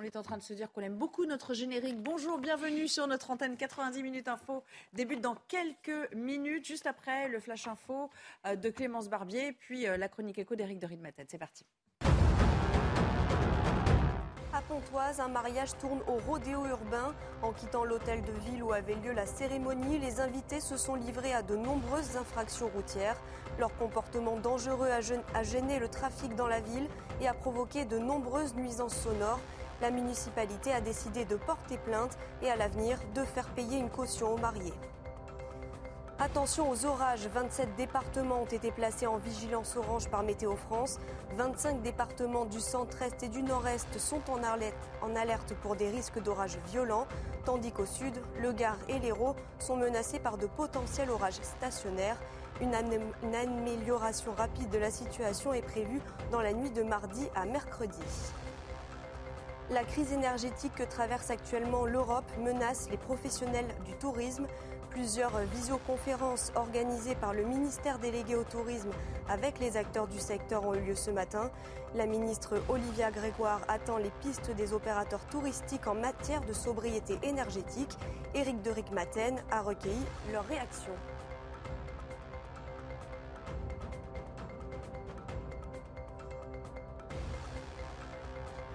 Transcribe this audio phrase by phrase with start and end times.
[0.00, 2.00] On est en train de se dire qu'on aime beaucoup notre générique.
[2.02, 4.64] Bonjour, bienvenue sur notre antenne 90 minutes info.
[4.94, 8.08] Débute dans quelques minutes, juste après le flash info
[8.46, 11.26] euh, de Clémence Barbier, puis euh, la chronique écho d'Éric de Ridmaten.
[11.28, 11.66] C'est parti.
[14.54, 17.14] À Pontoise, un mariage tourne au rodéo urbain.
[17.42, 21.34] En quittant l'hôtel de ville où avait lieu la cérémonie, les invités se sont livrés
[21.34, 23.20] à de nombreuses infractions routières.
[23.58, 26.88] Leur comportement dangereux a gêné le trafic dans la ville
[27.20, 29.40] et a provoqué de nombreuses nuisances sonores.
[29.80, 34.34] La municipalité a décidé de porter plainte et à l'avenir de faire payer une caution
[34.34, 34.74] aux mariés.
[36.22, 40.98] Attention aux orages, 27 départements ont été placés en vigilance orange par Météo France.
[41.38, 47.06] 25 départements du centre-est et du nord-est sont en alerte, pour des risques d'orages violents,
[47.46, 52.18] tandis qu'au sud, le Gard et l'Hérault sont menacés par de potentiels orages stationnaires.
[52.60, 52.74] Une
[53.34, 57.96] amélioration rapide de la situation est prévue dans la nuit de mardi à mercredi.
[59.70, 64.48] La crise énergétique que traverse actuellement l'Europe menace les professionnels du tourisme.
[64.90, 68.90] Plusieurs visioconférences organisées par le ministère délégué au tourisme
[69.28, 71.52] avec les acteurs du secteur ont eu lieu ce matin.
[71.94, 77.96] La ministre Olivia Grégoire attend les pistes des opérateurs touristiques en matière de sobriété énergétique.
[78.34, 80.96] Éric de Maten a recueilli leurs réactions.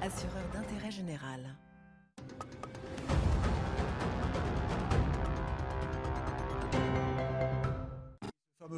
[0.05, 1.41] Assureur d'intérêt général.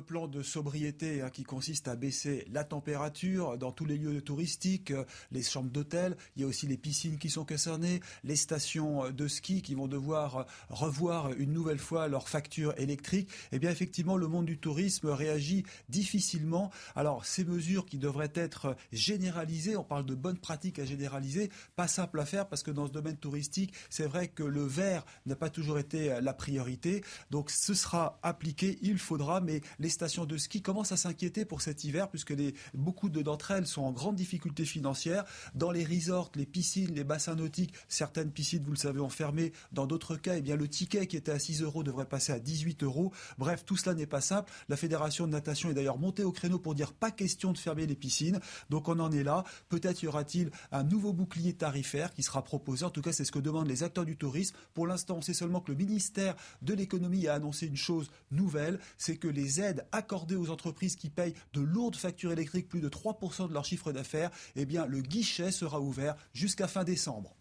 [0.02, 4.92] Plan de sobriété hein, qui consiste à baisser la température dans tous les lieux touristiques,
[4.92, 9.06] euh, les chambres d'hôtel, il y a aussi les piscines qui sont concernées, les stations
[9.06, 13.30] euh, de ski qui vont devoir euh, revoir une nouvelle fois leur facture électrique.
[13.52, 16.72] Eh bien effectivement, le monde du tourisme réagit difficilement.
[16.96, 21.88] Alors ces mesures qui devraient être généralisées, on parle de bonnes pratiques à généraliser, pas
[21.88, 25.36] simple à faire parce que dans ce domaine touristique, c'est vrai que le vert n'a
[25.36, 27.04] pas toujours été la priorité.
[27.32, 31.62] Donc ce sera appliqué, il faudra, mais les stations de ski commencent à s'inquiéter pour
[31.62, 35.24] cet hiver puisque les, beaucoup d'entre elles sont en grande difficulté financière.
[35.56, 39.54] Dans les resorts, les piscines, les bassins nautiques, certaines piscines, vous le savez, ont fermé.
[39.72, 42.40] Dans d'autres cas, eh bien, le ticket qui était à 6 euros devrait passer à
[42.40, 43.12] 18 euros.
[43.38, 44.52] Bref, tout cela n'est pas simple.
[44.70, 47.88] La Fédération de natation est d'ailleurs montée au créneau pour dire pas question de fermer
[47.88, 48.40] les piscines.
[48.70, 49.44] Donc on en est là.
[49.70, 52.86] Peut-être y aura-t-il un nouveau bouclier tarifaire qui sera proposé.
[52.86, 54.56] En tout cas, c'est ce que demandent les acteurs du tourisme.
[54.74, 58.80] Pour l'instant, on sait seulement que le ministère de l'économie a annoncé une chose nouvelle,
[58.98, 62.90] c'est que les aides accordée aux entreprises qui payent de lourdes factures électriques, plus de
[62.90, 67.36] 3% de leur chiffre d'affaires, eh bien, le guichet sera ouvert jusqu'à fin décembre.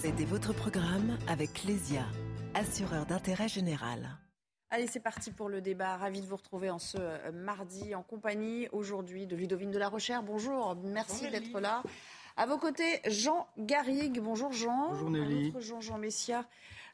[0.00, 2.06] C'était votre programme avec Lesia,
[2.54, 4.18] assureur d'intérêt général.
[4.70, 5.96] Allez, c'est parti pour le débat.
[5.96, 9.88] Ravi de vous retrouver en ce euh, mardi en compagnie aujourd'hui de Ludovine de la
[9.88, 10.24] Recherche.
[10.24, 11.82] Bonjour, merci d'être là.
[12.38, 14.20] À vos côtés, Jean Garrigue.
[14.20, 14.90] Bonjour Jean.
[14.90, 15.52] Bonjour Nelly.
[15.58, 16.44] Jean, Jean Messia.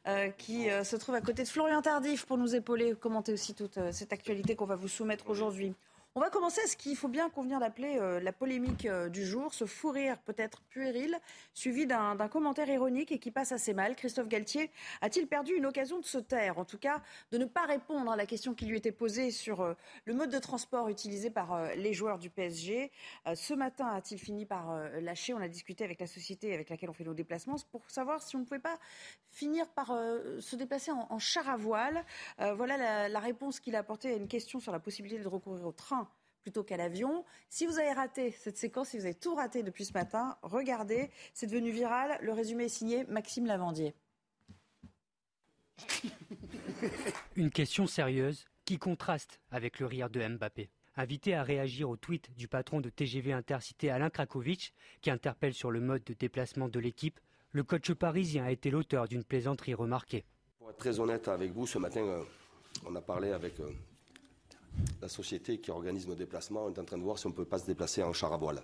[0.07, 3.55] Euh, qui euh, se trouve à côté de Florian Tardif pour nous épauler, commenter aussi
[3.55, 5.73] toute euh, cette actualité qu'on va vous soumettre aujourd'hui.
[6.17, 9.25] On va commencer à ce qu'il faut bien convenir d'appeler euh, la polémique euh, du
[9.25, 11.19] jour, ce fou rire peut-être puéril,
[11.53, 13.97] suivi d'un commentaire ironique et qui passe assez mal.
[13.97, 14.71] Christophe Galtier
[15.01, 17.01] a-t-il perdu une occasion de se taire, en tout cas
[17.33, 19.73] de ne pas répondre à la question qui lui était posée sur euh,
[20.05, 22.91] le mode de transport utilisé par les joueurs du PSG
[23.33, 25.33] Ce matin a-t-il fini par lâcher?
[25.33, 28.37] On a discuté avec la société avec laquelle on fait nos déplacements pour savoir si
[28.37, 28.79] on ne pouvait pas
[29.31, 29.87] finir par
[30.39, 32.05] se déplacer en, char à voile.
[32.37, 35.65] voilà la, la réponse qu'il a apportée à une question sur la possibilité de recourir
[35.65, 36.04] au train
[36.45, 37.25] plutôt qu'à l'avion.
[37.49, 41.09] Si vous avez raté cette séquence, si vous avez tout raté depuis ce matin, regardez,
[41.33, 42.19] c'est devenu viral.
[42.21, 43.95] Le résumé est signé Maxime Lavandier.
[47.35, 50.69] Une question sérieuse qui contraste avec le rire de Mbappé.
[50.95, 54.71] Invité à réagir au tweet du patron de TGV Intercité Alain Krakowicz,
[55.01, 57.19] qui interpelle sur le mode de déplacement de l'équipe,
[57.53, 60.25] le coach parisien a été l'auteur d'une plaisanterie remarquée.
[60.59, 62.21] Pour être très honnête avec vous, ce matin, euh,
[62.85, 63.71] on a parlé avec euh,
[65.01, 67.45] la société qui organise nos déplacements est en train de voir si on ne peut
[67.45, 68.61] pas se déplacer en char à voile.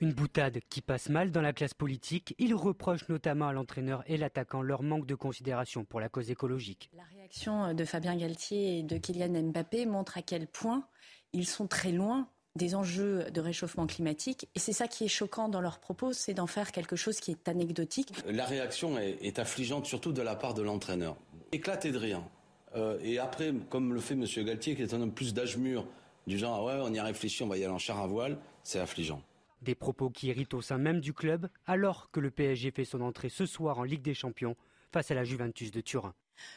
[0.00, 2.34] Une boutade qui passe mal dans la classe politique.
[2.38, 6.90] Il reproche notamment à l'entraîneur et l'attaquant leur manque de considération pour la cause écologique.
[6.96, 10.88] La réaction de Fabien Galtier et de Kylian Mbappé montre à quel point
[11.32, 14.48] ils sont très loin des enjeux de réchauffement climatique.
[14.54, 17.30] Et c'est ça qui est choquant dans leurs propos, c'est d'en faire quelque chose qui
[17.30, 18.12] est anecdotique.
[18.26, 21.16] La réaction est, affligeante, surtout de la part de l'entraîneur.
[21.52, 22.24] Éclaté de rien.
[22.74, 24.24] Euh, et après, comme le fait M.
[24.44, 25.86] Galtier, qui est un homme plus d'âge mûr,
[26.26, 28.06] du genre, ah ouais, on y a réfléchi, on va y aller en char à
[28.06, 29.22] voile, c'est affligeant.
[29.60, 33.00] Des propos qui irritent au sein même du club, alors que le PSG fait son
[33.00, 34.56] entrée ce soir en Ligue des Champions
[34.92, 36.14] face à la Juventus de Turin.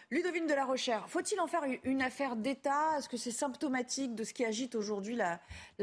[0.10, 2.98] Ludovine de la Rochère, faut-il en faire une affaire d'État?
[2.98, 5.40] Est-ce que c'est symptomatique de ce qui agite aujourd'hui la,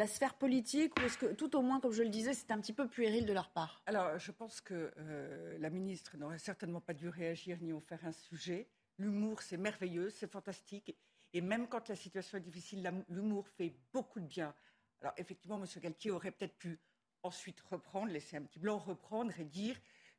[0.07, 0.93] sphère politique?
[0.99, 3.27] Ou est-ce que, tout au moins, comme je le disais, c'est un petit peu puéril
[3.27, 3.83] de leur part?
[3.87, 8.01] Alors, je pense que euh, la ministre n'aurait certainement pas dû réagir ni en faire
[8.05, 8.67] un sujet.
[8.99, 10.97] L'humour, c'est merveilleux, c'est fantastique.
[11.33, 14.55] Et même quand la situation est difficile, l'humour fait beaucoup de bien.
[15.01, 15.67] Alors, effectivement, M.
[15.81, 16.79] Galtier aurait peut-être pu
[17.23, 19.77] ensuite reprendre, laisser un petit blanc, reprendre et dire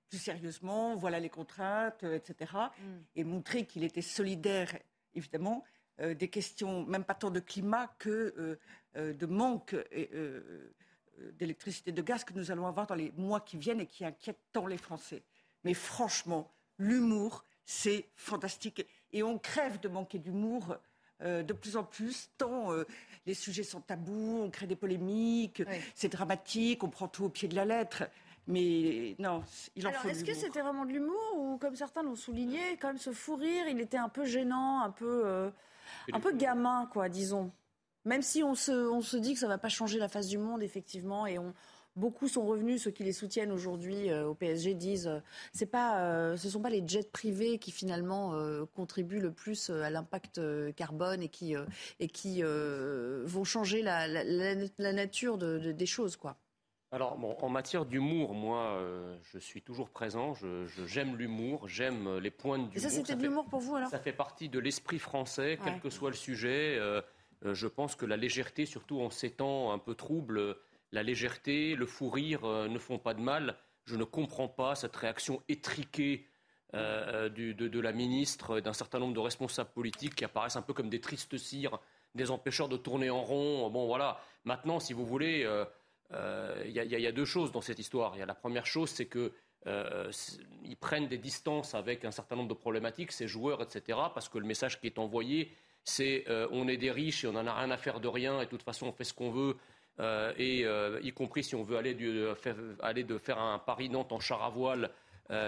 [0.10, 2.52] plus sérieusement, voilà les contraintes, euh, etc.
[2.54, 2.84] Mm.
[3.16, 4.78] Et montrer qu'il était solidaire,
[5.16, 5.64] évidemment,
[6.02, 8.60] euh, des questions, même pas tant de climat que
[8.96, 9.76] euh, de manque
[11.34, 14.44] d'électricité, de gaz que nous allons avoir dans les mois qui viennent et qui inquiètent
[14.52, 15.24] tant les Français.
[15.64, 18.86] Mais franchement, l'humour, c'est fantastique.
[19.12, 20.78] Et on crève de manquer d'humour
[21.22, 22.72] de plus en plus, tant
[23.26, 25.64] les sujets sont tabous, on crée des polémiques,
[25.96, 28.04] c'est dramatique, on prend tout au pied de la lettre.
[28.48, 29.44] Mais non,
[29.76, 32.90] il en Alors, Est-ce que c'était vraiment de l'humour ou, comme certains l'ont souligné, quand
[32.90, 35.50] même ce fou rire, il était un peu gênant, un peu, euh,
[36.12, 37.52] un peu gamin, quoi, disons.
[38.04, 40.28] Même si on se, on se dit que ça ne va pas changer la face
[40.28, 41.54] du monde, effectivement, et on,
[41.96, 45.20] beaucoup sont revenus, ceux qui les soutiennent aujourd'hui euh, au PSG disent euh,
[45.52, 48.34] c'est pas, ce ne sont pas les jets privés qui finalement
[48.76, 50.42] contribuent le plus à l'impact
[50.76, 51.56] carbone et qui,
[52.00, 56.16] et qui vont changer la, la, nature de, des choses.
[56.16, 56.38] quoi.
[56.94, 60.36] Alors, en matière d'humour, moi, euh, je suis toujours présent.
[60.86, 62.74] j'aime l'humour, j'aime euh, les points d'humour.
[62.76, 63.90] Et ça, c'était de l'humour pour vous, alors?
[63.90, 66.78] Ça fait partie de l'esprit français, quel que soit le sujet.
[66.78, 67.02] Euh,
[67.42, 70.56] je pense que la légèreté, surtout en ces temps un peu troubles,
[70.94, 73.58] la légèreté, le fou rire ne font pas de mal.
[73.86, 76.26] Je ne comprends pas cette réaction étriquée
[76.74, 81.02] de, la ministre, d'un certain nombre de responsables politiques qui apparaissent un peu comme des
[81.02, 81.80] tristes cires,
[82.16, 83.70] des empêcheurs de tourner en rond.
[83.70, 84.22] Bon, voilà.
[84.46, 85.46] Maintenant, si vous voulez
[86.14, 88.16] il euh, y, a deux choses dans cette histoire.
[88.16, 89.32] la première chose, c'est qu'ils
[89.68, 90.12] euh,
[90.80, 94.46] prennent des distances avec un certain nombre de problématiques, ces joueurs, etc., parce que le
[94.46, 95.52] message qui est envoyé,
[95.84, 98.42] c'est euh, on est des riches et on n'en a rien à faire de rien,
[98.42, 99.58] et de toute façon on fait ce qu'on veut,
[100.00, 100.66] et
[101.02, 104.90] y compris si on veut aller, de faire un Paris-Nantes en char à voile,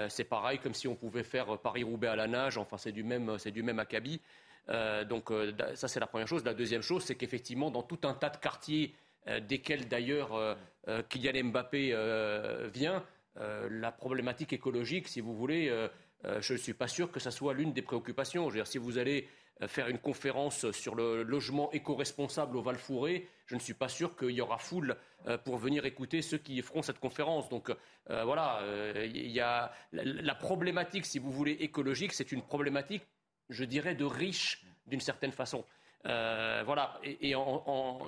[0.10, 3.38] c'est pareil, comme si on pouvait faire Paris-Roubaix à la nage, enfin c'est du même,
[3.40, 4.22] c'est du même acabit.
[5.10, 5.32] donc
[5.74, 6.44] ça c'est la première chose.
[6.46, 8.94] La deuxième chose, c'est qu'effectivement dans tout un tas de quartiers
[9.28, 10.54] euh, desquels d'ailleurs euh,
[10.88, 11.96] euh, Kylian Mbappé
[12.74, 13.04] vient,
[13.70, 15.70] la problématique écologique, si vous voulez,
[16.40, 18.46] je ne suis pas sûr que ce soit l'une des préoccupations.
[18.46, 19.28] Je veux dire, si vous allez
[19.68, 22.78] faire une conférence sur le logement éco-responsable au val
[23.46, 24.98] je ne suis pas sûr qu'il y aura foule
[25.44, 27.48] pour venir écouter ceux qui feront cette conférence.
[27.48, 27.72] Donc
[28.08, 28.62] voilà,
[29.04, 33.04] il y a la, problématique, si vous voulez, écologique, c'est une problématique,
[33.50, 35.64] je dirais, de riches d'une certaine façon.
[36.04, 37.34] voilà, et,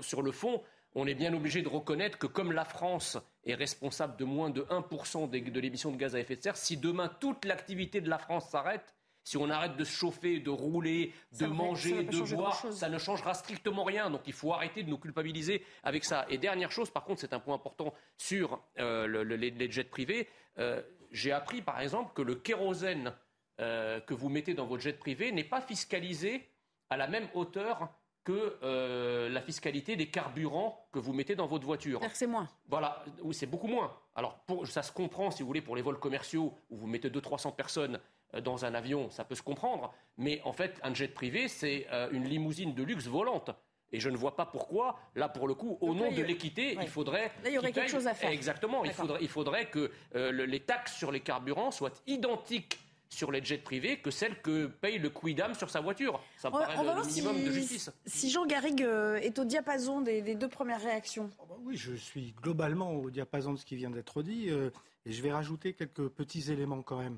[0.01, 0.61] sur le fond,
[0.95, 4.63] on est bien obligé de reconnaître que comme la France est responsable de moins de
[4.63, 8.17] 1% de l'émission de gaz à effet de serre, si demain toute l'activité de la
[8.17, 8.95] France s'arrête,
[9.27, 13.33] si on arrête de se chauffer, de rouler, de manger, de boire, ça ne changera
[13.33, 14.09] strictement rien.
[14.09, 16.25] Donc il faut arrêter de nous culpabiliser avec ça.
[16.29, 20.29] Et dernière chose, par contre, c'est un point important sur euh, les, jets privés.
[20.59, 20.81] Euh,
[21.11, 23.13] j'ai appris, par exemple, que le kérosène
[23.59, 26.47] euh, que vous mettez dans votre jet privé n'est pas fiscalisé
[26.89, 27.89] à la même hauteur
[28.23, 31.99] que euh, la fiscalité des carburants que vous mettez dans votre voiture.
[32.13, 32.47] C'est moins.
[32.67, 33.93] Voilà, oui, c'est beaucoup moins.
[34.15, 37.55] Alors, ça se comprend, si vous voulez, pour les vols commerciaux, où vous mettez 200-300
[37.55, 37.99] personnes
[38.43, 39.93] dans un avion, ça peut se comprendre.
[40.17, 43.51] Mais en fait, un jet privé, c'est euh, une limousine de luxe volante.
[43.93, 46.89] Et je ne vois pas pourquoi, là pour le coup, au nom de l'équité, il
[46.89, 47.31] faudrait.
[47.43, 48.29] Là, il y aurait quelque chose à faire.
[48.31, 48.83] Exactement.
[48.83, 52.79] Il faudrait, il faudrait que les taxes sur les carburants soient identiques
[53.09, 56.21] sur les jets privés que celle que paye le quidam sur sa voiture.
[56.37, 57.91] Ça me paraît le, minimum de justice.
[58.05, 61.29] Si Jean Garrigue euh, est au diapason des, deux premières réactions.
[61.39, 64.49] Oh, bah oui, je suis globalement au diapason de ce qui vient d'être dit.
[64.49, 64.69] Euh,
[65.05, 67.17] et je vais rajouter quelques petits éléments quand même.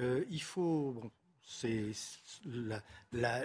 [0.00, 1.10] Euh, il faut, bon,
[1.48, 1.92] c'est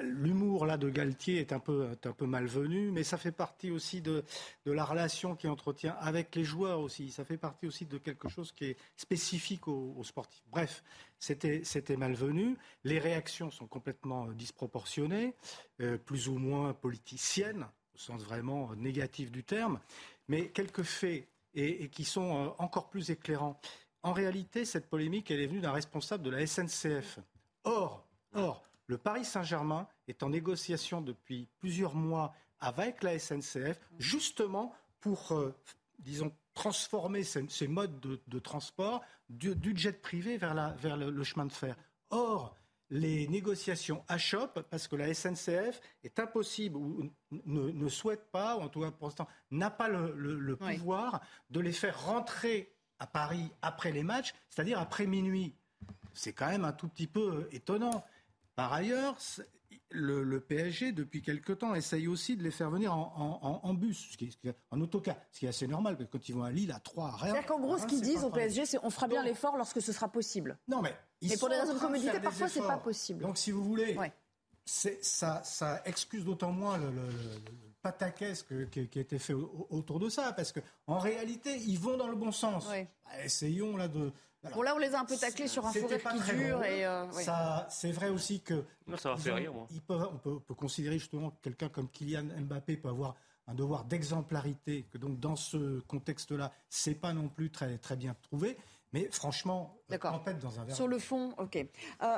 [0.02, 4.02] l'humour là de Galtier est un peu un peu malvenu, mais ça fait partie aussi
[4.02, 4.26] de,
[4.66, 7.12] la relation qu'il entretient avec les joueurs aussi.
[7.12, 10.44] Ça fait partie aussi de quelque chose qui est spécifique aux, sportifs.
[10.52, 10.84] Bref,
[11.18, 12.58] c'était c'était malvenu.
[12.84, 15.34] Les réactions sont complètement euh, disproportionnées,
[15.80, 19.80] euh, plus ou moins politiciennes au sens vraiment négatif du terme.
[20.28, 23.60] Mais quelques faits et, qui sont encore plus éclairants.
[24.04, 27.20] En réalité, cette polémique, elle est venue d'un responsable de la SNCF.
[27.64, 34.74] Or, or, le Paris Saint-Germain est en négociation depuis plusieurs mois avec la SNCF, justement
[35.00, 35.34] pour,
[36.00, 41.76] disons, transformer ces, modes de, transport du, jet privé vers, vers le, chemin de fer.
[42.10, 42.56] Or,
[42.90, 48.70] les négociations achoppent parce que la SNCF est impossible ou ne, souhaite pas, ou en
[48.70, 53.92] tout cas pour l'instant n'a pas le, pouvoir de les faire rentrer à Paris après
[53.92, 55.56] les matchs, c'est-à-dire après minuit.
[56.14, 58.06] C'est quand même un tout petit peu étonnant.
[58.56, 59.18] Par ailleurs,
[59.90, 64.38] le, PSG, depuis quelque temps, essaye aussi de les faire venir en, bus, ce qui,
[64.72, 66.80] en autocar, ce qui est assez normal, parce que quand ils vont à Lille, à
[66.80, 67.32] Troyes, à Rennes...
[67.32, 69.92] C'est-à-dire qu'en gros, ce qu'ils disent au PSG, c'est on fera bien l'effort lorsque ce
[69.92, 70.58] sera possible.
[70.68, 70.96] Non, mais...
[71.22, 73.22] mais pour des raisons de commodité, parfois, c'est pas possible.
[73.22, 73.98] Donc, si vous voulez,
[74.66, 80.34] ça, ça excuse d'autant moins le, le, pataquès qui, a été fait autour de ça,
[80.34, 82.66] parce qu'en réalité, ils vont dans le bon sens.
[82.66, 84.12] Bah, essayons là de
[84.52, 86.64] bon, là, on les a un peu taclés sur un fourrure qui dure.
[86.64, 88.64] Et euh, ça, c'est vrai aussi que.
[88.98, 89.68] ça va faire rire, moi.
[89.90, 93.16] on, peut, considérer justement que quelqu'un comme Kylian Mbappé peut avoir
[93.48, 98.16] un devoir d'exemplarité, que donc dans ce contexte-là, c'est pas non plus très, très bien
[98.22, 98.58] trouvé.
[98.94, 100.76] Mais franchement, tempête dans un verre.
[100.76, 101.56] Sur le fond, ok.
[101.56, 101.66] Euh,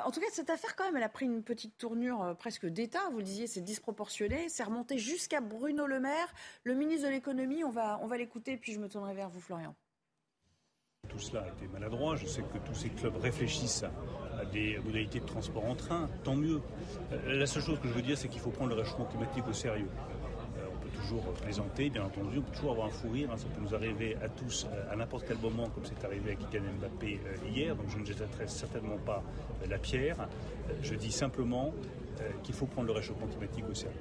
[0.03, 2.65] en tout cas, cette affaire, quand même, elle a pris une petite tournure euh, presque
[2.65, 3.09] d'État.
[3.11, 4.49] Vous le disiez, c'est disproportionné.
[4.49, 7.63] C'est remonté jusqu'à Bruno Le Maire, le ministre de l'économie.
[7.63, 9.73] On va, on va l'écouter, puis je me tournerai vers vous, Florian.
[11.07, 12.15] Tout cela a été maladroit.
[12.15, 16.09] Je sais que tous ces clubs réfléchissent à, des modalités de transport en train.
[16.23, 16.61] Tant mieux.
[17.11, 19.47] Euh, la seule chose que je veux dire, c'est qu'il faut prendre le réchauffement climatique
[19.47, 19.89] au sérieux.
[21.05, 23.29] Euh, toujours plaisanter, bien entendu, on peut toujours avoir un fou rire.
[23.31, 23.37] Hein.
[23.37, 26.35] ça peut nous arriver à tous euh, à n'importe quel moment, comme c'est arrivé à
[26.35, 27.75] Kylian Mbappé hier.
[27.75, 29.23] Donc je ne jetterai certainement pas
[29.67, 30.27] la pierre.
[30.81, 31.73] Je dis simplement
[32.43, 33.99] qu'il faut prendre le réchauffement climatique au sérieux.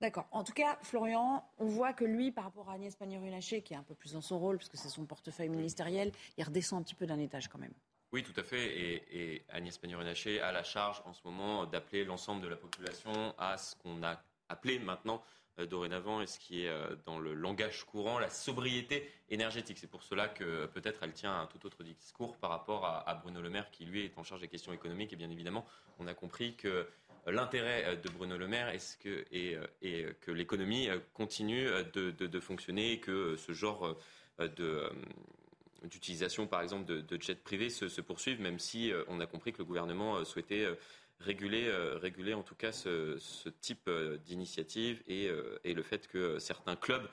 [0.00, 0.26] D'accord.
[0.32, 3.76] En tout cas, Florian, on voit que lui, par rapport à Agnès Pannier-Runacher, qui est
[3.76, 6.94] un peu plus dans son rôle, puisque c'est son portefeuille ministériel, il redescend un petit
[6.94, 7.72] peu d'un étage quand même.
[8.12, 8.66] Oui, tout à fait.
[9.12, 13.56] Et, Agnès Pannier-Runacher a la charge en ce moment d'appeler l'ensemble de la population à
[13.56, 17.84] ce qu'on a appelé maintenant euh, dorénavant et ce qui est euh, dans le langage
[17.84, 19.78] courant la sobriété énergétique.
[19.78, 23.40] C'est pour cela que peut-être elle tient un tout autre discours par rapport à, Bruno
[23.40, 25.64] Le Maire qui lui est en charge des questions économiques et bien évidemment
[25.98, 26.86] on a compris que
[27.26, 32.40] l'intérêt euh, de Bruno Le Maire est que, et, euh, et l'économie euh, continue de,
[32.40, 33.96] fonctionner, que ce genre
[35.84, 39.52] d'utilisation, par exemple, de, de jets privés se, se, poursuivent, même si on a compris
[39.52, 40.66] que le gouvernement souhaitait
[41.20, 43.88] réguler, réguler en tout cas ce, ce type
[44.24, 45.30] d'initiative et,
[45.64, 47.08] et, le fait que certains clubs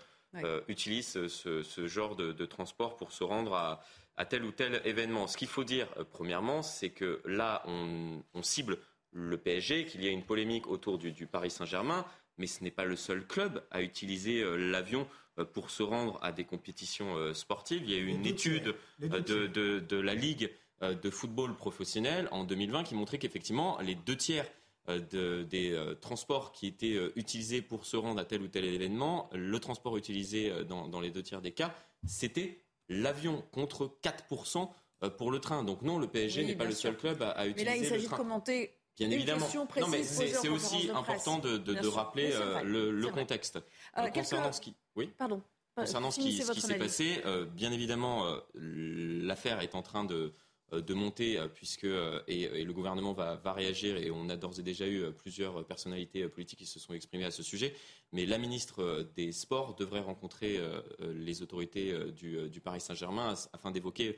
[0.68, 3.84] utilisent ce, ce genre de, de, transport pour se rendre à,
[4.18, 5.28] à, tel ou tel événement.
[5.28, 8.78] Ce qu'il faut dire, premièrement, c'est que là, on, on cible
[9.12, 12.06] le PSG, qu'il y a une polémique autour du, Paris Saint-Germain,
[12.38, 16.18] mais ce n'est pas le seul club à utiliser euh, l'avion euh, pour se rendre
[16.22, 17.84] à des compétitions euh, sportives.
[17.84, 20.52] Il y a eu une étude de, la Ligue
[20.82, 24.46] de football professionnel en 2020 qui montrait qu'effectivement, les deux tiers
[24.88, 29.96] des transports qui étaient utilisés pour se rendre à tel ou tel événement, le transport
[29.96, 31.74] utilisé dans, les deux tiers des cas,
[32.08, 32.58] c'était
[32.90, 34.70] l'avion contre 4%
[35.18, 35.64] pour le train.
[35.64, 38.08] Donc non, le PSG n'est pas le seul club à, utiliser Mais là, il s'agit
[38.08, 39.48] de commenter Bien évidemment.
[39.80, 43.60] Non, mais c'est aussi important de, rappeler euh, le, contexte.
[43.98, 45.12] Euh, concernant ce qui, oui.
[45.18, 45.42] Pardon.
[45.76, 50.34] Concernant ce qui, s'est passé, euh, bien évidemment, l'affaire est en train de,
[50.72, 51.88] de monter puisque
[52.28, 56.28] et, le gouvernement va, va, réagir et on a d'ores et déjà eu plusieurs personnalités
[56.30, 57.74] politiques qui se sont exprimées à ce sujet.
[58.12, 60.60] Mais la ministre des Sports devrait rencontrer
[61.00, 64.18] les autorités du, du Paris Saint-Germain afin d'évoquer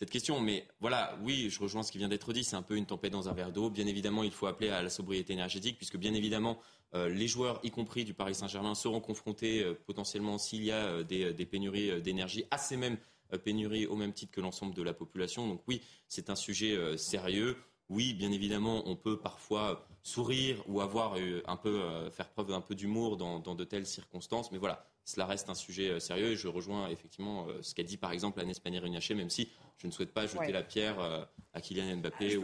[0.00, 0.40] cette question.
[0.40, 2.42] Mais voilà, oui, je rejoins ce qui vient d'être dit.
[2.42, 3.68] C'est un peu une tempête dans un verre d'eau.
[3.68, 6.58] Bien évidemment, il faut appeler à la sobriété énergétique, puisque bien évidemment,
[6.94, 10.86] euh, les joueurs, y compris du Paris Saint-Germain, seront confrontés euh, potentiellement, s'il y a
[10.86, 12.96] euh, des, des, pénuries d'énergie, à ces mêmes
[13.38, 15.48] pénuries au même titre que l'ensemble de la population.
[15.48, 17.56] Donc oui, c'est un sujet sérieux.
[17.88, 22.74] Oui, bien évidemment, on peut parfois sourire ou avoir un peu, faire preuve d'un peu
[22.74, 24.52] d'humour dans, dans de telles circonstances.
[24.52, 28.12] Mais voilà, cela reste un sujet sérieux et je rejoins effectivement ce qu'a dit par
[28.12, 29.48] exemple Agnès Pannier-Runacher, même si
[29.80, 32.38] je ne souhaite pas jeter la pierre euh, à Kylian Mbappé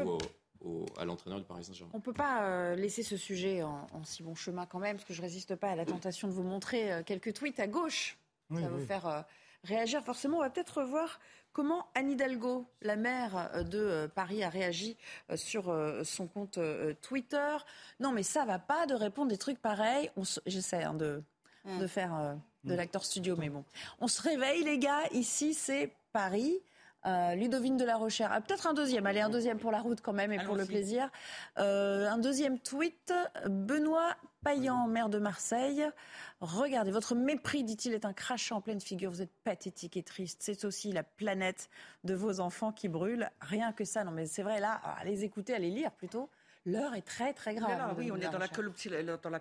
[0.62, 1.92] ou à l'entraîneur du Paris Saint-Germain.
[1.94, 5.06] On ne peut pas euh, laisser ce sujet en, si bon chemin quand même, parce
[5.06, 7.66] que je ne résiste pas à la tentation de vous montrer euh, quelques tweets à
[7.66, 8.18] gauche.
[8.52, 9.24] Ça va vous faire
[9.66, 10.02] réagir.
[10.02, 11.20] Forcément, on va peut-être voir
[11.52, 14.96] comment Anne Hidalgo, la maire de Paris, a réagi
[15.35, 16.58] sur son compte
[17.02, 17.56] Twitter.
[17.99, 20.11] Non, mais ça va pas de répondre des trucs pareils.
[20.46, 21.23] J'essaie hein, de,
[21.64, 23.64] de faire de l'acteur studio, mais bon.
[24.00, 25.04] On se réveille, les gars.
[25.12, 26.61] Ici, c'est Paris.
[27.06, 28.30] Euh, Ludovine de la Rochère.
[28.32, 29.06] Ah, peut-être un deuxième.
[29.06, 31.08] Allez, un deuxième pour la route quand même et pour le plaisir.
[31.58, 33.12] Euh, un deuxième tweet.
[33.46, 35.84] Benoît Payan, maire de Marseille.
[36.40, 39.10] Regardez, votre mépris, dit-il, est un crachat en pleine figure.
[39.10, 40.42] Vous êtes pathétique et triste.
[40.42, 41.68] C'est aussi la planète
[42.02, 43.30] de vos enfants qui brûle.
[43.40, 44.02] Rien que ça.
[44.02, 46.28] Non, mais c'est vrai, là, à les écouter, à les lire plutôt.
[46.64, 47.94] L'heure est très très grave.
[47.96, 48.48] oui, on est dans la,
[49.18, 49.40] dans la,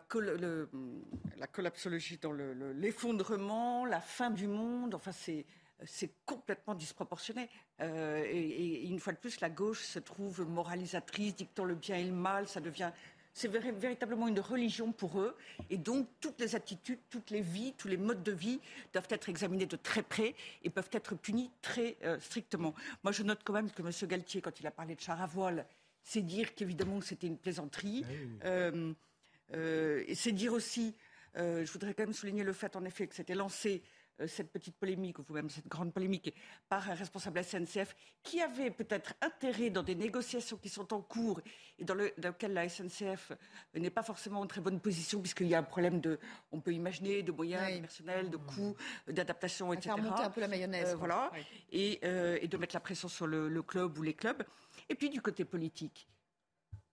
[1.38, 4.93] la collapsologie, dans l'effondrement, la fin du monde.
[4.93, 5.48] Enfin, c'est
[5.84, 7.50] c'est complètement disproportionné.
[7.82, 12.05] Euh, et, une fois de plus, la gauche se trouve moralisatrice, dictant le bien et
[12.05, 12.48] le mal.
[12.48, 12.91] Ça devient,
[13.34, 15.36] c'est véritablement une religion pour eux.
[15.70, 18.60] Et donc, toutes les attitudes, toutes les vies, tous les modes de vie
[18.94, 22.74] doivent être examinés de très près et peuvent être punis très euh, strictement.
[23.03, 23.91] Moi, je note quand même que M.
[24.08, 25.65] Galtier, quand il a parlé de char à voile,
[26.03, 28.05] c'est dire qu'évidemment c'était une plaisanterie.
[28.44, 30.96] Ah euh, et c'est dire aussi,
[31.36, 33.84] je voudrais quand même souligner le fait en effet que c'était lancé
[34.27, 36.34] cette petite polémique, ou même cette grande polémique,
[36.69, 41.41] par un responsable SNCF qui avait peut-être intérêt dans des négociations qui sont en cours
[41.77, 43.34] et dans, le, lesquelles la SNCF
[43.74, 46.19] n'est pas forcément en très bonne position, puisqu'il y a un problème de,
[46.51, 48.75] on peut imaginer, de moyens, de personnel, de coûts,
[49.07, 49.95] d'adaptation, etc.
[49.95, 50.93] Faire monter un peu la mayonnaise.
[50.93, 51.31] Euh, voilà.
[51.72, 54.43] Et, euh, et, de mettre la pression sur le, le club ou les clubs.
[54.89, 56.07] Et puis du côté politique,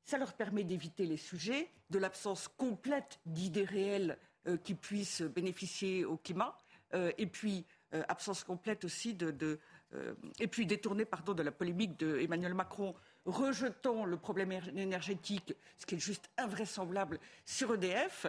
[0.05, 4.19] ça leur permet d'éviter les sujets, de l'absence complète d'idées réelles
[4.65, 6.59] qui puissent bénéficier au climat.
[6.95, 9.59] Euh, et puis euh, absence complète aussi de,
[9.95, 12.95] euh, et puis détourné pardon de la polémique d'Emmanuel Macron
[13.25, 18.27] rejetant le problème énergétique, ce qui est juste invraisemblable sur EDF.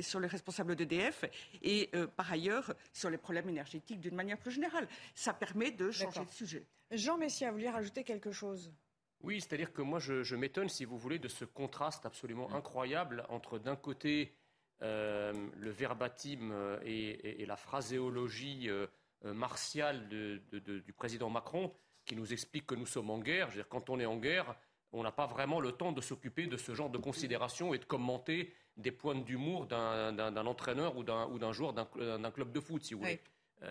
[0.00, 1.24] sur les responsables d'EDF
[1.62, 4.86] et par ailleurs sur les problèmes énergétiques d'une manière plus générale.
[5.14, 6.66] Ça permet de changer de sujet.
[6.90, 8.72] Jean Messia, vous voulez rajouter quelque chose?
[9.22, 13.24] Oui, c'est-à-dire que moi je, je m'étonne, si vous voulez, de ce contraste absolument incroyable
[13.28, 14.34] entre d'un côté
[14.82, 15.32] euh,
[15.66, 18.86] le verbatim euh, et, la phraséologie euh,
[19.24, 21.72] martiale du président Macron
[22.04, 23.50] qui nous explique que nous sommes en guerre.
[23.50, 24.54] Je veux dire, quand on est en guerre,
[24.92, 27.84] on n'a pas vraiment le temps de s'occuper de ce genre de considérations et de
[27.84, 33.00] commenter des points d'humour d'un entraîneur ou d'un joueur d'un club de foot, si vous
[33.00, 33.20] voulez.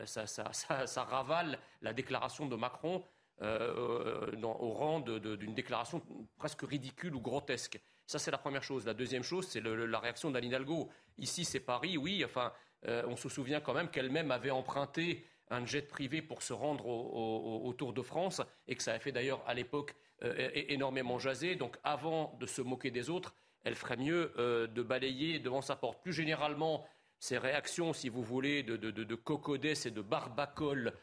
[0.06, 3.04] ça, ravale la déclaration de Macron
[3.42, 6.02] au rang d'une déclaration
[6.38, 7.80] presque ridicule ou grotesque.
[8.08, 8.86] Ça, c'est la première chose.
[8.86, 10.90] La deuxième chose, c'est la réaction d'Anne Hidalgo.
[11.18, 12.24] Ici, c'est Paris, oui.
[12.24, 12.54] Enfin,
[12.88, 16.88] euh, on se souvient quand même qu'elle-même avait emprunté un jet privé pour se rendre
[16.88, 21.56] au, Tour de France et que ça a fait d'ailleurs à l'époque euh, énormément jaser.
[21.56, 25.76] Donc, avant de se moquer des autres, elle ferait mieux euh, de balayer devant sa
[25.76, 26.02] porte.
[26.02, 26.86] Plus généralement,
[27.20, 30.94] ces réactions, si vous voulez, de, de, de, cocodès et de barbacole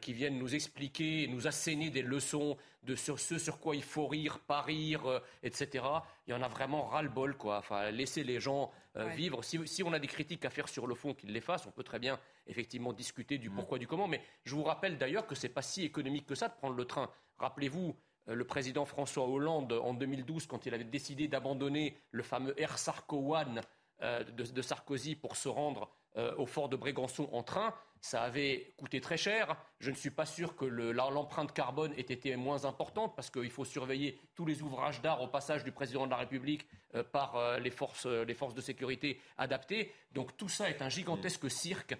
[0.00, 4.38] qui viennent nous expliquer, nous asséner des leçons de ce sur quoi il faut rire,
[4.40, 5.82] pas rire, etc
[6.30, 7.58] il y en a vraiment ras-le-bol, quoi.
[7.58, 9.42] Enfin, laisser les gens euh, vivre.
[9.42, 11.66] Si, on a des critiques à faire sur le fond, qu'ils les fassent.
[11.66, 13.54] On peut très bien, effectivement, discuter du mm.
[13.56, 14.06] pourquoi, du comment.
[14.06, 16.84] Mais je vous rappelle d'ailleurs que c'est pas si économique que ça de prendre le
[16.84, 17.10] train.
[17.38, 17.96] Rappelez-vous,
[18.28, 22.78] euh, le président François Hollande, en 2012, quand il avait décidé d'abandonner le fameux Air
[22.78, 23.60] Sarko One
[24.02, 29.00] euh, de, Sarkozy pour se rendre au fort de Brégançon en train, ça avait coûté
[29.00, 29.56] très cher.
[29.78, 33.64] Je ne suis pas sûr que l'empreinte carbone ait été moins importante parce qu'il faut
[33.64, 37.58] surveiller tous les ouvrages d'art au passage du président de la République euh, par euh,
[37.58, 39.92] les, forces, euh, les forces de sécurité adaptées.
[40.12, 41.96] Donc tout ça est un gigantesque cirque.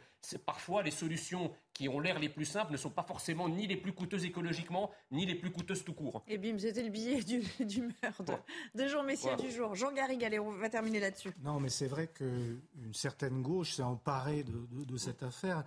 [0.47, 3.77] Parfois, les solutions qui ont l'air les plus simples ne sont pas forcément ni les
[3.79, 6.23] plus coûteuses écologiquement, ni les plus coûteuses tout court.
[6.29, 8.35] Et bim, c'était le billet d'humeur de,
[8.83, 9.75] de, Jean Messia du jour.
[9.75, 11.33] Jean Garrigue, allez, on va terminer là-dessus.
[11.43, 12.61] Non, mais c'est vrai qu'une
[12.93, 15.65] certaine gauche s'est emparée de cette affaire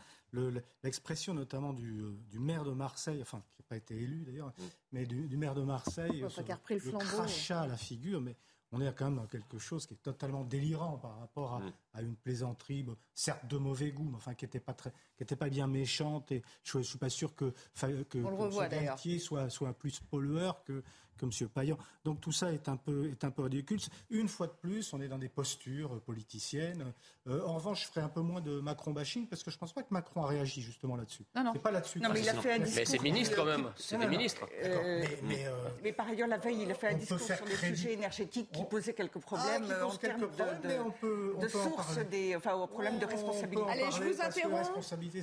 [0.84, 4.47] l'expression notamment du, euh, du, maire de Marseille, enfin qui n'a pas été élu d'ailleurs,
[4.47, 4.63] mm.
[4.91, 8.36] mais du, du, maire de Marseille, repris le, le crachat à la figure, mais
[8.71, 11.73] on est quand même dans quelque chose qui est totalement délirant par rapport à, mm.
[11.93, 15.36] À une plaisanterie, certes de mauvais goût, mais enfin qui n'était pas très, qui était
[15.36, 16.32] pas bien méchante.
[16.32, 20.84] Et je, ne suis pas sûr que que, que soit soit plus pollueur que
[21.17, 21.49] que M.
[21.49, 21.77] Payan.
[22.03, 23.79] Donc tout ça est un peu, est un peu ridicule.
[24.10, 26.93] Une fois de plus, on est dans des postures politiciennes.
[27.27, 29.60] Euh, en revanche, je ferai un peu moins de Macron bashing parce que je ne
[29.60, 31.25] pense pas que Macron a réagi justement là-dessus.
[31.36, 31.51] Non, non.
[31.53, 31.99] C'est pas là-dessus.
[31.99, 32.75] Non, mais il a fait un discours.
[32.77, 33.71] Mais c'est ministre quand même.
[33.77, 34.47] C'est des ministres.
[34.63, 37.56] Euh, mais, euh, mais, par ailleurs, la veille, il a fait un discours sur les
[37.56, 41.83] sujets énergétiques qui posaient quelques problèmes ah, en termes de, de, on peut, de source
[42.10, 43.69] des, enfin, aux problèmes de responsabilité.
[43.69, 44.69] Allez, je vous interromps.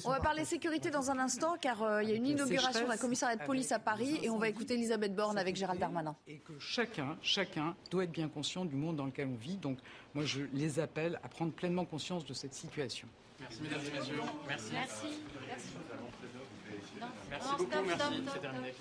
[0.04, 3.36] On va parler sécurité dans un instant car il y a une inauguration d'un commissariat
[3.36, 6.16] de police à Paris et on va écouter Elisabeth Borne avec Gérald Darmanin
[6.58, 9.56] chacun, chacun doit être bien conscient du monde dans lequel on vit.
[9.56, 9.78] Donc,
[10.14, 13.08] moi, je les appelle à prendre pleinement conscience de cette situation.
[13.40, 14.20] Merci, mesdames et messieurs.
[14.46, 14.72] Merci.
[14.72, 15.06] Merci.
[17.30, 17.70] Merci, beaucoup.
[17.86, 18.04] Merci.
[18.32, 18.74] C'est terminé.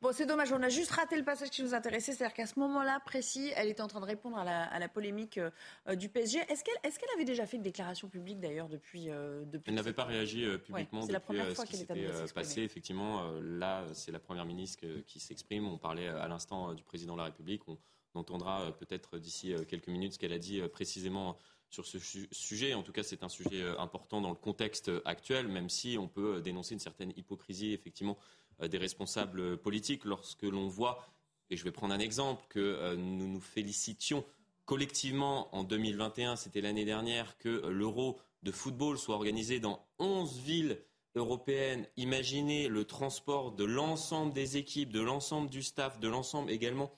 [0.00, 2.12] Bon, c'est dommage, on a juste raté le passage qui nous intéressait.
[2.12, 5.96] C'est-à-dire qu'à ce moment-là précis, elle était en train de répondre à la, polémique euh,
[5.96, 6.38] du PSG.
[6.48, 9.92] Est-ce qu'elle est avait déjà fait une déclaration publique d'ailleurs depuis, euh, depuis Elle n'avait
[9.92, 12.62] pas réagi euh, publiquement depuis la première fois ce qui s'était passé.
[12.62, 15.66] Effectivement, là, c'est la première ministre qui s'exprime.
[15.66, 17.66] On parlait à l'instant du président de la République.
[17.66, 17.76] On,
[18.14, 21.36] entendra peut-être d'ici quelques minutes ce qu'elle a dit précisément
[21.70, 21.98] sur ce
[22.32, 22.74] sujet.
[22.74, 26.40] En tout cas, c'est un sujet important dans le contexte actuel, même si on peut
[26.40, 31.06] dénoncer une certaine hypocrisie, effectivement, euh, des responsables politiques lorsque l'on voit,
[31.50, 34.24] et je vais prendre un exemple, que euh, nous nous félicitions
[34.64, 40.78] collectivement en 2021, c'était l'année dernière, que l'euro de football soit organisé dans 11 villes
[41.14, 41.86] européennes.
[41.96, 46.92] Imaginez le transport de l'ensemble des équipes, de l'ensemble du staff, de l'ensemble également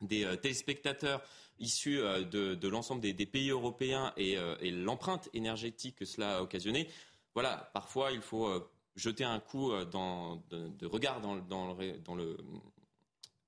[0.00, 1.22] des euh, téléspectateurs
[1.60, 4.36] issus de, l'ensemble des, pays européens et,
[4.72, 6.88] l'empreinte énergétique que cela a occasionné.
[7.32, 8.48] Voilà, parfois il faut
[8.96, 12.36] jeter un coup euh, dans, de, regard dans, dans, le, dans le,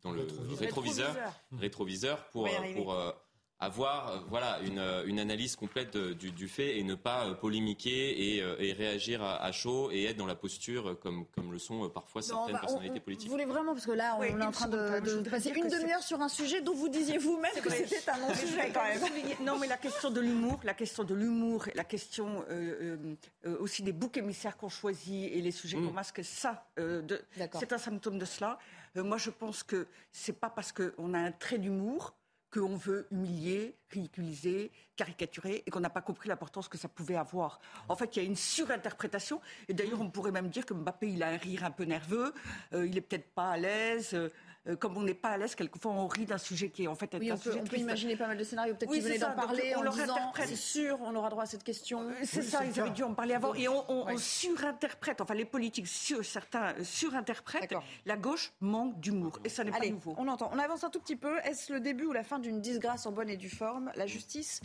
[0.02, 0.26] dans le
[0.59, 1.16] rétroviseur,
[1.52, 2.28] rétroviseur.
[2.30, 3.12] Pour, pour euh,
[3.58, 7.34] avoir euh, voilà, une, euh, une, analyse complète du, du, fait et ne pas euh,
[7.34, 11.58] polémiquer et, et réagir à, à, chaud et être dans la posture comme, comme le
[11.58, 13.28] sont parfois certaines personnalités politiques.
[13.28, 16.02] Vous voulez vraiment, parce que là, on est en train de, de passer une demi-heure
[16.02, 19.00] sur un sujet dont vous disiez vous-même que c'était un non-sujet quand même.
[19.40, 23.16] Non, mais la question de l'humour, la question de l'humour, la question euh,
[23.46, 25.94] euh, aussi des boucs émissaires qu'on choisit et les sujets qu'on mm.
[25.94, 28.58] masque, ça, c'est un symptôme de cela.
[28.96, 32.14] moi, je pense que c'est pas parce qu'on a un trait d'humour
[32.50, 37.61] qu'on veut humilier, ridiculiser, caricaturer et qu'on n'a pas compris l'importance que ça pouvait avoir.
[37.88, 41.11] En fait, il y a une surinterprétation et d'ailleurs, on pourrait même dire que Mbappé,
[41.12, 42.32] il a un rire un peu nerveux,
[42.72, 44.11] euh, il est peut-être pas à l'aise.
[44.14, 44.30] Euh,
[44.68, 46.94] euh, comme on n'est pas à l'aise, quelquefois on rit d'un sujet qui est en
[46.94, 48.74] fait oui, un on sujet peut, on peut imaginer pas mal de scénarios.
[48.74, 51.62] Peut-être qu'ils venaient d'en parler on en disant c'est sûr, on aura droit à cette
[51.62, 52.09] question.
[52.09, 53.55] Euh, c'est ça, ils avaient dû en parler avant.
[53.55, 57.74] Et on, surinterprète, enfin les politiques, sur, certains surinterprètent.
[58.05, 59.38] La gauche manque d'humour.
[59.44, 60.14] Et ça n'est pas nouveau.
[60.18, 60.50] On entend.
[60.52, 61.38] On avance un tout petit peu.
[61.44, 63.90] Est-ce le début ou la fin d'une disgrâce en bonne et due forme?
[63.94, 64.61] La justice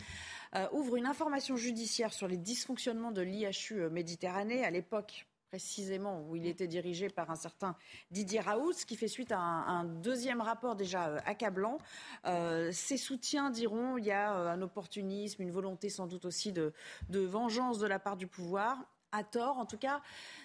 [0.54, 4.64] euh, ouvre une information judiciaire sur les dysfonctionnements de l'IHU Méditerranée.
[4.64, 7.76] À l'époque, précisément où il était dirigé par un certain
[8.10, 11.76] Didier Raoult, ce qui fait suite à un, deuxième rapport déjà euh, accablant.
[12.24, 16.52] Euh, ses soutiens diront il y a euh, un opportunisme, une volonté sans doute aussi
[16.52, 16.72] de,
[17.10, 18.78] vengeance de la part du pouvoir.
[19.14, 20.00] À tort, en tout cas.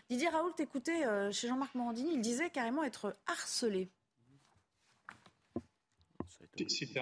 [0.10, 3.90] Didier Raoult, écoutez, chez Jean-Marc Morandini, il disait carrément être harcelé.
[6.68, 6.98] C'est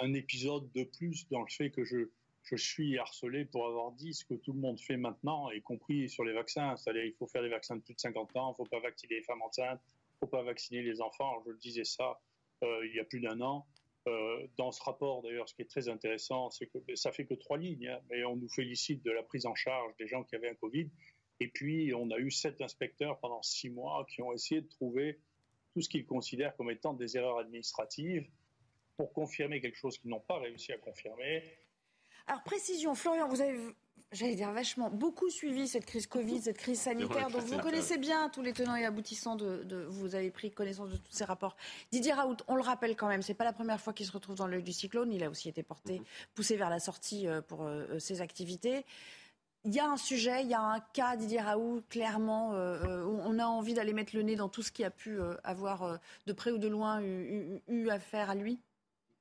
[0.00, 2.08] un épisode de plus dans le fait que je,
[2.44, 6.08] je suis harcelé pour avoir dit ce que tout le monde fait maintenant, y compris
[6.08, 6.76] sur les vaccins.
[6.76, 8.80] C'est-à-dire, il faut faire des vaccins de plus de 50 ans, il ne faut pas
[8.80, 11.42] vacciner les femmes enceintes, il ne faut pas vacciner les enfants.
[11.46, 12.20] Je le disais ça
[12.62, 13.66] euh, il y a plus d'un an.
[14.06, 17.34] Euh, dans ce rapport, d'ailleurs, ce qui est très intéressant, c'est que ça fait que
[17.34, 20.36] trois lignes, hein, mais on nous félicite de la prise en charge des gens qui
[20.36, 20.90] avaient un Covid.
[21.40, 25.18] Et puis, on a eu sept inspecteurs pendant six mois qui ont essayé de trouver
[25.72, 28.28] tout ce qu'ils considèrent comme étant des erreurs administratives
[28.96, 31.42] pour confirmer quelque chose qu'ils n'ont pas réussi à confirmer.
[32.26, 33.58] Alors, précision, Florian, vous avez
[34.14, 37.30] j'allais dire vachement, beaucoup suivi cette crise Covid, cette crise sanitaire.
[37.30, 40.96] Donc vous connaissez bien tous les tenants et aboutissants de, Vous avez pris connaissance de
[40.96, 41.56] tous ces rapports.
[41.90, 44.36] Didier Raoult, on le rappelle quand même, c'est pas la première fois qu'il se retrouve
[44.36, 45.12] dans l'œil du cyclone.
[45.12, 46.04] Il a aussi été porté, mhm.
[46.34, 48.84] poussé vers la sortie euh, pour euh, euh, ses activités.
[49.66, 53.46] Il y a un sujet, il y a un cas, Didier Raoult, clairement, on a
[53.46, 56.58] envie d'aller mettre le nez dans tout ce qui a pu avoir de près ou
[56.58, 58.60] de loin eu affaire à lui?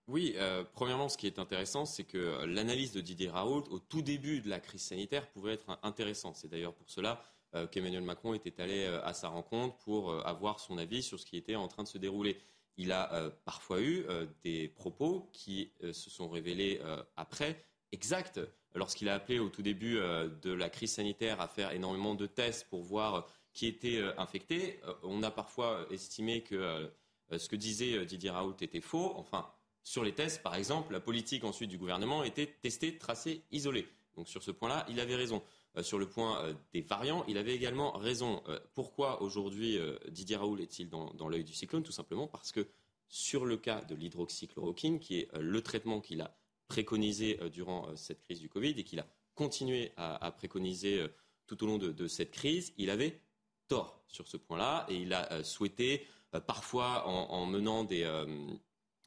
[0.10, 4.02] Oui, euh, premièrement, ce qui est intéressant, c'est que l'analyse de Didier Raoult au tout
[4.02, 6.36] début de la crise sanitaire pouvait être intéressante.
[6.36, 7.24] C'est d'ailleurs pour cela
[7.56, 11.26] euh, qu'Emmanuel Macron était allé euh, à sa rencontre pour avoir son avis sur ce
[11.26, 12.38] qui était en train de se dérouler.
[12.76, 14.04] Il a parfois eu
[14.42, 16.82] des propos qui se sont révélés
[17.16, 18.40] après exacts.
[18.74, 22.68] Lorsqu'il a appelé au tout début de la crise sanitaire à faire énormément de tests
[22.70, 26.92] pour voir qui était infecté, on a parfois estimé que
[27.30, 29.14] ce que disait Didier Raoult était faux.
[29.18, 29.53] Enfin,
[29.84, 33.88] sur les tests, par exemple, la politique ensuite du gouvernement était tester, tracer, isoler.
[34.16, 35.44] Donc sur ce point-là, il avait raison.
[35.78, 38.42] Euh, sur le point euh, des variants, il avait également raison.
[38.48, 41.84] Euh, pourquoi aujourd'hui Didier Raoult est-il dans, l'œil du cyclone?
[41.84, 42.68] Tout simplement parce que
[43.10, 46.36] sur le cas de l'hydroxychloroquine, qui est le traitement qu'il a
[46.68, 51.06] préconisé durant cette crise du Covid et qu'il a continué à, préconiser
[51.46, 53.22] tout au long de, cette crise, il avait
[53.68, 56.08] tort sur ce point-là et il a souhaité,
[56.48, 58.04] parfois en menant des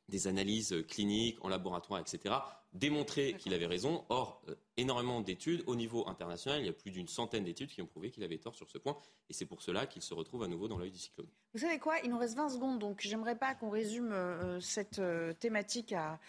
[0.08, 2.34] des analyses cliniques en laboratoire, etc.,
[2.76, 4.04] démontrer qu'il avait raison.
[4.08, 7.80] Or, euh, énormément d'études au niveau international, il y a plus d'une centaine d'études qui
[7.82, 8.96] ont prouvé qu'il avait tort sur ce point,
[9.28, 11.26] et c'est pour cela qu'il se retrouve à nouveau dans l'œil du cyclone.
[11.54, 11.94] Vous savez quoi?
[12.04, 16.20] Il nous reste 20 secondes, donc j'aimerais pas qu'on résume euh, cette euh, thématique à,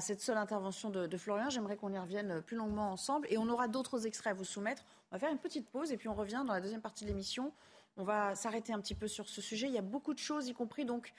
[0.00, 1.50] cette seule intervention de, de Florian.
[1.50, 4.84] J'aimerais qu'on y revienne plus longuement ensemble, et on aura d'autres extraits à vous soumettre.
[5.10, 7.10] On va faire une petite pause, et puis on revient dans la deuxième partie de
[7.10, 7.52] l'émission
[7.96, 9.66] On va s'arrêter un petit peu sur ce sujet.
[9.66, 11.12] Il y a beaucoup de choses, y compris donc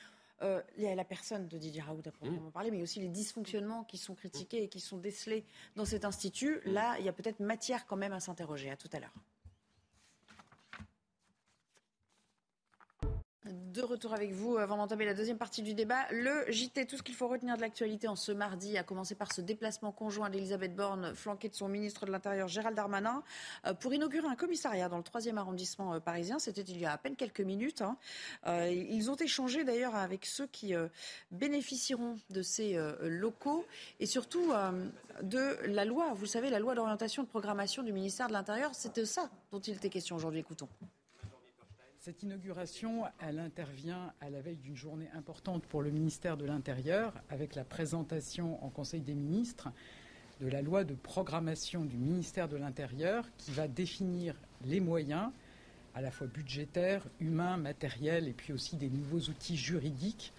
[0.44, 2.52] euh, il y a la personne de Didier Raoult à proprement mmh.
[2.52, 5.46] parler, mais aussi les dysfonctionnements qui sont critiqués et qui sont décelés
[5.76, 6.62] dans cet institut.
[6.66, 8.70] Là, il y a peut-être matière quand même à s'interroger.
[8.70, 9.14] À tout à l'heure.
[13.48, 16.06] De retour avec vous avant d'entamer la deuxième partie du débat.
[16.12, 19.32] Le JT, tout ce qu'il faut retenir de l'actualité en ce mardi, a commencé par
[19.32, 23.24] ce déplacement conjoint d'Elisabeth Borne, flanquée de son ministre de l'Intérieur Gérald Darmanin,
[23.66, 26.40] euh, pour inaugurer un commissariat dans le troisième arrondissement euh, parisien.
[26.40, 27.82] C'était il y a à peine quelques minutes.
[27.82, 27.98] Hein.
[28.48, 30.74] Euh, ils ont échangé d'ailleurs avec ceux qui
[31.32, 33.66] bénéficieront de ces locaux
[34.00, 34.52] et surtout
[35.22, 36.14] de la loi.
[36.14, 39.76] Vous savez, la loi d'orientation de programmation du ministère de l'Intérieur, c'était ça dont il
[39.76, 40.40] était question aujourd'hui.
[40.40, 40.68] Écoutons.
[42.08, 47.54] Cette inauguration, intervient à la veille d'une journée importante pour le ministère de l'Intérieur, avec
[47.54, 49.68] la présentation en Conseil des ministres
[50.40, 55.32] de la loi de programmation du ministère de l'Intérieur qui va définir les moyens,
[55.96, 60.32] à la fois budgétaires, humains, matériels, et puis aussi des nouveaux outils juridiques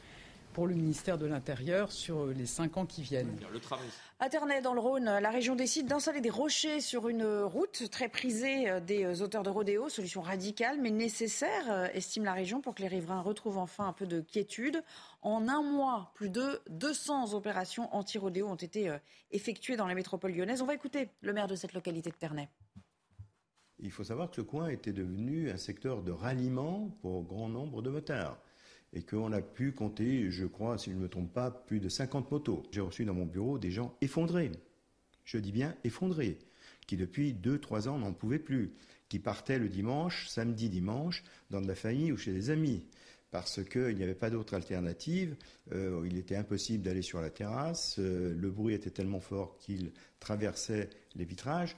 [0.59, 3.39] pour le ministère de l'Intérieur sur les cinq ans qui viennent.
[3.53, 3.87] Le travail.
[4.19, 8.09] À Ternay, dans le Rhône, la région décide d'installer des rochers sur une route très
[8.09, 9.89] prisée euh, des auteurs de rodéo.
[9.89, 13.93] Solution radicale mais nécessaire, euh, estime la région, pour que les riverains retrouvent enfin un
[13.93, 14.83] peu de quiétude.
[15.23, 18.99] En un mois, plus de 200 opérations anti-rodéo ont été euh,
[19.31, 20.61] effectuées dans la métropole lyonnaise.
[20.61, 22.49] On va écouter le maire de cette localité de Ternay.
[23.79, 27.81] Il faut savoir que ce coin était devenu un secteur de ralliement pour grand nombre
[27.81, 28.41] de motards
[28.93, 31.89] et qu'on a pu compter, je crois, si je ne me trompe pas, plus de
[31.89, 32.63] 50 motos.
[32.71, 34.51] J'ai reçu dans mon bureau des gens effondrés,
[35.25, 36.39] je dis bien effondrés,
[36.87, 38.73] qui depuis 2-3 ans n'en pouvaient plus,
[39.09, 42.87] qui partaient le dimanche, samedi, dimanche, dans de la famille ou chez des amis,
[43.31, 45.37] parce qu'il n'y avait pas d'autre alternative,
[45.73, 49.93] euh, il était impossible d'aller sur la terrasse, euh, le bruit était tellement fort qu'il
[50.19, 51.77] traversait les vitrages,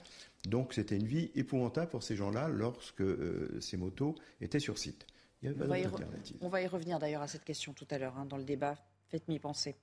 [0.48, 5.06] donc c'était une vie épouvantable pour ces gens-là lorsque euh, ces motos étaient sur site
[5.42, 8.76] on, va y revenir d'ailleurs à cette question tout à l'heure hein, dans le débat.
[9.08, 9.74] Faites-m'y penser.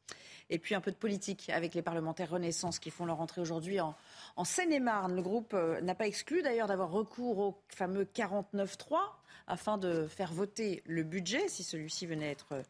[0.50, 3.80] Et puis un peu de politique avec les parlementaires Renaissance qui font leur entrée aujourd'hui
[3.82, 3.96] en,
[4.44, 5.16] Seine-et-Marne.
[5.16, 9.00] Le groupe euh, n'a pas exclu d'ailleurs d'avoir recours au fameux 49-3
[9.48, 12.64] afin de faire voter le budget si celui-ci venait être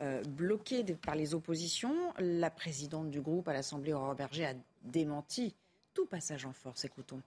[0.00, 1.94] euh, bloqué par les oppositions.
[2.18, 5.54] La présidente du groupe à l'Assemblée, Aurore Berger, a démenti
[5.94, 6.84] tout passage en force.
[6.84, 7.22] Écoutons.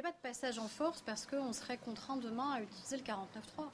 [0.00, 3.02] N'y a pas de passage en force parce qu'on serait contraint demain à utiliser le
[3.02, 3.64] 49.3.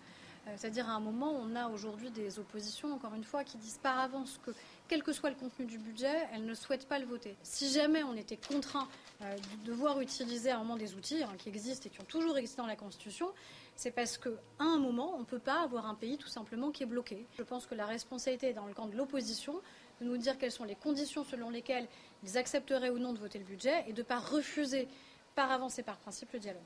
[0.48, 3.78] Euh, c'est-à-dire à un moment, on a aujourd'hui des oppositions, encore une fois, qui disent
[3.80, 4.50] par avance que,
[4.88, 7.36] quel que soit le contenu du budget, elles ne souhaitent pas le voter.
[7.44, 8.88] Si jamais on était contraint
[9.22, 12.06] euh, de devoir utiliser à un moment des outils hein, qui existent et qui ont
[12.08, 13.28] toujours existé dans la Constitution,
[13.76, 16.82] c'est parce qu'à un moment, on ne peut pas avoir un pays tout simplement qui
[16.82, 17.24] est bloqué.
[17.38, 19.54] Je pense que la responsabilité est dans le camp de l'opposition
[20.00, 21.86] de nous dire quelles sont les conditions selon lesquelles
[22.24, 24.88] ils accepteraient ou non de voter le budget et de ne pas refuser
[25.36, 26.64] par avance par principe le dialogue.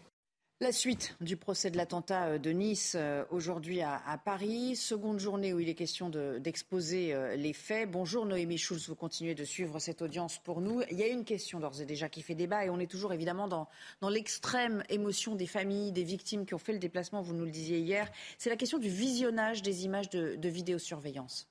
[0.63, 4.77] La suite du procès de l'attentat euh, de Nice euh, aujourd'hui à, Paris.
[4.77, 7.91] Seconde journée où il est question d'exposer euh, les faits.
[7.91, 10.83] Bonjour Noémie Schulz, vous continuez de suivre cette audience pour nous.
[10.91, 13.15] Il y a une question d'ores et déjà qui fait débat et on est toujours
[13.15, 13.69] évidemment dans,
[14.11, 17.79] l'extrême émotion des familles, des victimes qui ont fait le déplacement, vous nous le disiez
[17.79, 18.11] hier.
[18.37, 21.49] C'est la question du visionnage des images de vidéosurveillance.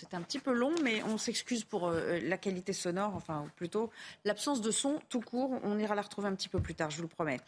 [0.00, 3.90] C'est un petit peu long, mais on s'excuse pour euh, la qualité sonore, enfin plutôt
[4.24, 5.58] l'absence de son tout court.
[5.64, 7.40] On ira la retrouver un petit peu plus tard, je vous le promets.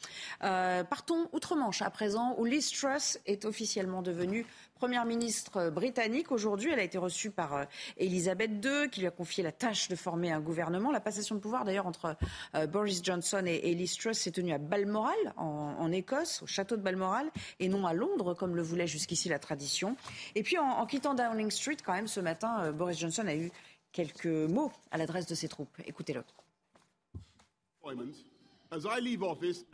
[0.42, 4.44] Euh, partons outre-Manche à présent, où Liz Truss est officiellement devenue
[4.80, 6.32] première ministre britannique.
[6.32, 7.64] Aujourd'hui, elle a été reçue par euh,
[7.98, 10.90] Elisabeth II, qui lui a confié la tâche de former un gouvernement.
[10.90, 12.16] La passation de pouvoir, d'ailleurs, entre
[12.54, 16.82] euh, Boris Johnson et, Liz Truss s'est tenue à Balmoral, en, Écosse, au château de
[16.82, 19.98] Balmoral, et non à Londres, comme le voulait jusqu'ici la tradition.
[20.34, 23.50] Et puis, en, quittant Downing Street, quand même, ce matin, euh, Boris Johnson a eu
[23.92, 25.76] quelques mots à l'adresse de ses troupes.
[25.84, 26.24] Écoutez-le.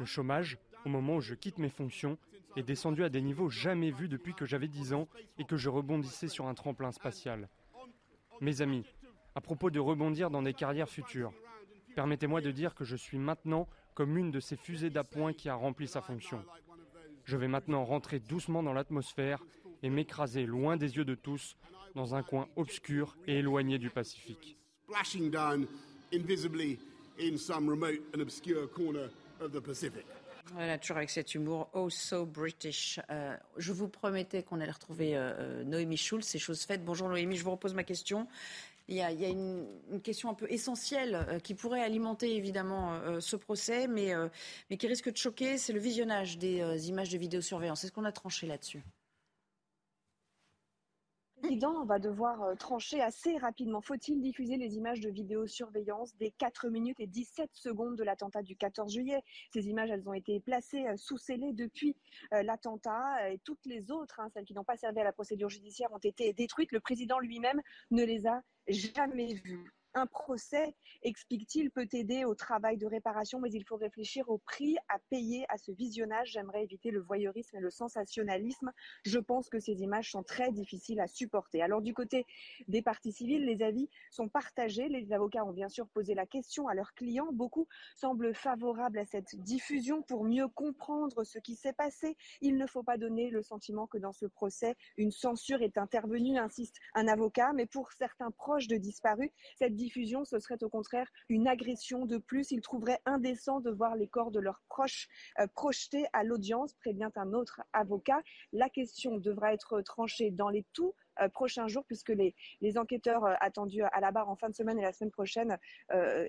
[0.01, 2.19] Le chômage, au moment où je quitte mes fonctions,
[2.57, 5.69] est descendu à des niveaux jamais vus depuis que j'avais 10 ans et que je
[5.69, 7.49] rebondissais sur un tremplin spatial.
[8.41, 8.85] Mes amis,
[9.35, 11.33] à propos de rebondir dans des carrières futures,
[11.95, 15.55] permettez-moi de dire que je suis maintenant comme une de ces fusées d'appoint qui a
[15.55, 16.43] rempli sa fonction.
[17.25, 19.43] Je vais maintenant rentrer doucement dans l'atmosphère
[19.83, 21.57] et m'écraser loin des yeux de tous
[21.95, 24.59] dans un coin obscur et éloigné du Pacifique.
[30.53, 33.01] Voilà, toujours avec cet humour oh so British.
[33.11, 36.85] Euh, je vous promettais qu'on allait retrouver euh, Noémie Schulz, c'est chose faite.
[36.85, 38.29] Bonjour Noémie, je vous repose ma question.
[38.89, 39.67] il y a, une,
[40.03, 44.13] question un peu essentielle qui pourrait alimenter évidemment ce procès, mais,
[44.71, 47.83] mais qui risque de choquer, c'est le visionnage des images de vidéosurveillance.
[47.83, 48.85] Est-ce qu'on a tranché là-dessus?
[51.41, 53.81] Président va devoir euh, trancher assez rapidement.
[53.81, 58.57] Faut-il diffuser les images de vidéosurveillance des 4 minutes et 17 secondes de l'attentat du
[58.57, 59.23] 14 juillet?
[59.53, 61.97] Ces images, elles ont été placées euh, sous scellé depuis
[62.33, 65.49] euh, l'attentat et toutes les autres, hein, celles qui n'ont pas servi à la procédure
[65.49, 66.73] judiciaire, ont été détruites.
[66.73, 69.76] Le président lui-même ne les a jamais vues.
[69.99, 74.77] Un procès, explique-t-il, peut aider au travail de réparation, mais il faut réfléchir au prix
[74.91, 76.33] à payer à ce visionnage.
[76.33, 78.73] J'aimerais éviter le voyeurisme et le sensationnalisme.
[79.07, 81.63] Je pense que ces images sont très difficiles à supporter.
[81.63, 82.27] Alors du côté
[82.69, 84.91] des parties civiles, les avis sont partagés.
[84.91, 87.33] Les avocats ont bien sûr posé la question à leurs clients.
[87.33, 92.19] Beaucoup semblent favorables à cette diffusion pour mieux comprendre ce qui s'est passé.
[92.43, 96.37] Il ne faut pas donner le sentiment que dans ce procès, une censure est intervenue,
[96.37, 97.55] insiste un avocat.
[97.55, 102.19] Mais pour certains proches de disparus, cette diffusion, ce serait au contraire une agression de
[102.19, 102.51] plus.
[102.51, 107.11] Ils trouveraient indécent de voir les corps de leurs proches euh, projetés à l'audience, prévient
[107.15, 108.21] un autre avocat.
[108.53, 112.35] La question devra être tranchée dans les tout euh, prochains jours, puisque les,
[112.79, 115.57] enquêteurs euh, attendus à la barre en fin de semaine et la semaine prochaine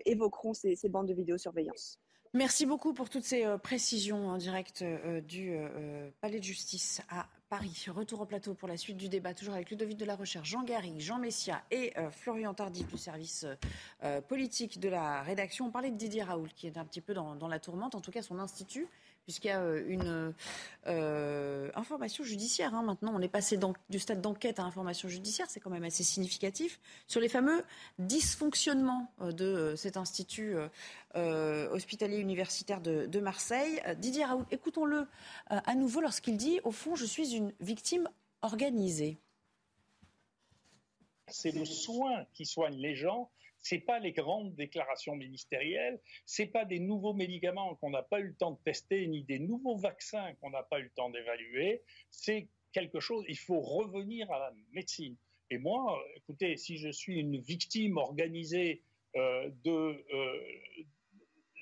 [0.05, 1.99] évoqueront ces bandes de vidéosurveillance.
[2.37, 4.83] Merci beaucoup pour toutes ces précisions en direct
[5.27, 5.57] du
[6.21, 7.85] Palais de justice à Paris.
[7.87, 10.61] Retour au plateau pour la suite du débat, toujours avec Ludovic de la Recherche, Jean
[10.61, 13.47] Garry, Jean Messia et euh, Florian Tardif du service
[14.03, 15.65] euh, politique de la rédaction.
[15.65, 18.11] On parlait de Didier Raoult, qui est un petit peu dans la tourmente, en tout
[18.11, 18.87] cas son institut
[19.27, 20.33] puisqu'il y a euh, une
[20.87, 22.73] euh, information judiciaire.
[22.73, 23.59] Hein, maintenant, on est passé
[23.89, 27.61] du stade d'enquête à information judiciaire, c'est quand même assez significatif, sur les fameux
[27.99, 30.55] dysfonctionnements euh, de cet institut
[31.15, 33.81] hospitalier universitaire de, Marseille.
[33.97, 35.07] Didier Raoult, écoutons-le
[35.47, 38.07] à nouveau lorsqu'il dit, au fond, je suis une victime
[38.43, 39.17] organisée.
[41.27, 43.31] C'est le soin qui soigne les gens
[43.67, 48.27] c'est pas les grandes déclarations ministérielles, c'est pas des nouveaux médicaments qu'on n'a pas eu
[48.27, 51.81] le temps de tester, ni des nouveaux vaccins qu'on n'a pas eu le temps d'évaluer.
[52.09, 53.25] C'est quelque chose.
[53.27, 55.17] Il faut revenir à la médecine.
[55.49, 58.83] Et moi, écoutez, si je suis une victime organisée
[59.15, 60.41] euh, de euh,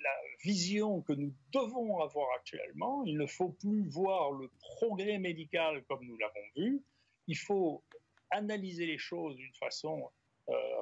[0.04, 5.84] la vision que nous devons avoir actuellement, il ne faut plus voir le progrès médical
[5.86, 6.84] comme nous l'avons vu.
[7.28, 7.84] Il faut
[8.30, 10.12] analyser les choses d'une façon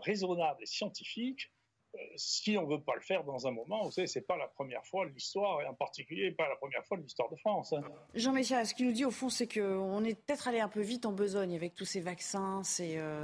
[0.01, 1.51] raisonnable et scientifique,
[1.95, 4.35] euh, si on ne veut pas le faire dans un moment, vous savez, c'est pas
[4.35, 7.35] la première fois de l'histoire, et en particulier pas la première fois de l'histoire de
[7.35, 7.73] France.
[7.73, 7.83] Hein.
[8.15, 10.81] Jean Messia, ce qu'il nous dit au fond, c'est qu'on est peut-être allé un peu
[10.81, 13.21] vite en besogne avec tous ces vaccins, ces, euh,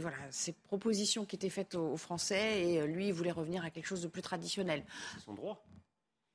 [0.00, 3.86] voilà, ces propositions qui étaient faites aux, Français, et lui, il voulait revenir à quelque
[3.86, 4.84] chose de plus traditionnel.
[5.14, 5.64] C'est son droit.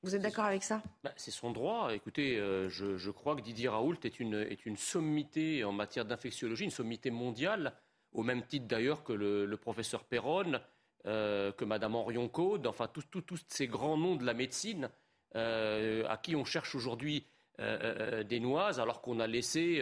[0.01, 0.81] Vous êtes d'accord avec ça?
[1.03, 1.93] Bah, C'est son droit.
[1.93, 6.63] Écoutez, je, je, crois que Didier Raoult est une, est une sommité en matière d'infectiologie,
[6.63, 7.75] une sommité mondiale
[8.13, 10.59] au même titre d'ailleurs que le, professeur Perron,
[11.05, 13.05] euh, que Madame Henrion Code, enfin tous
[13.47, 14.89] ces grands noms de la médecine
[15.35, 17.25] euh, à qui on cherche aujourd'hui
[17.59, 19.81] euh, des noises, alors qu'on a laissé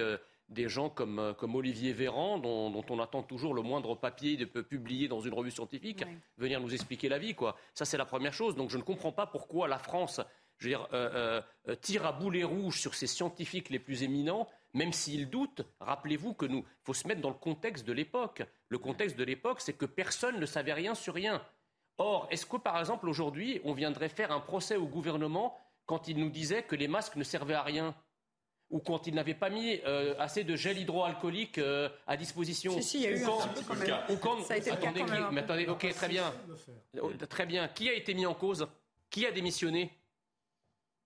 [0.50, 5.22] des gens comme, Olivier Véran, dont, on attend toujours le moindre papier de publier dans
[5.22, 6.04] une revue scientifique,
[6.38, 7.34] venir nous expliquer la vie.
[7.34, 7.56] Quoi.
[7.74, 8.56] Ça, c'est la première chose.
[8.56, 10.22] Donc je ne comprends pas pourquoi la France
[10.58, 15.30] je veux dire, tire à boulet rouge sur ses scientifiques les plus éminents même s'ils
[15.30, 18.44] doutent, rappelez-vous que nous, faut se mettre dans le contexte de l'époque.
[18.68, 21.42] Le contexte de l'époque, c'est que personne ne savait rien sur rien.
[21.98, 26.18] Or, est-ce que par exemple aujourd'hui, on viendrait faire un procès au gouvernement quand il
[26.18, 27.96] nous disait que les masques ne servaient à rien?
[28.70, 32.74] Ou quand il n'avait pas mis euh, assez de gel hydroalcoolique euh, à disposition?
[32.74, 35.30] Si, si, il y a eu quand, un quand, Ça a été attendez, le cas
[35.32, 36.34] mais attendez, ok, très bien.
[37.30, 37.70] Très bien.
[37.70, 38.68] Qui a été mis en cause?
[39.10, 39.90] Qui a démissionné?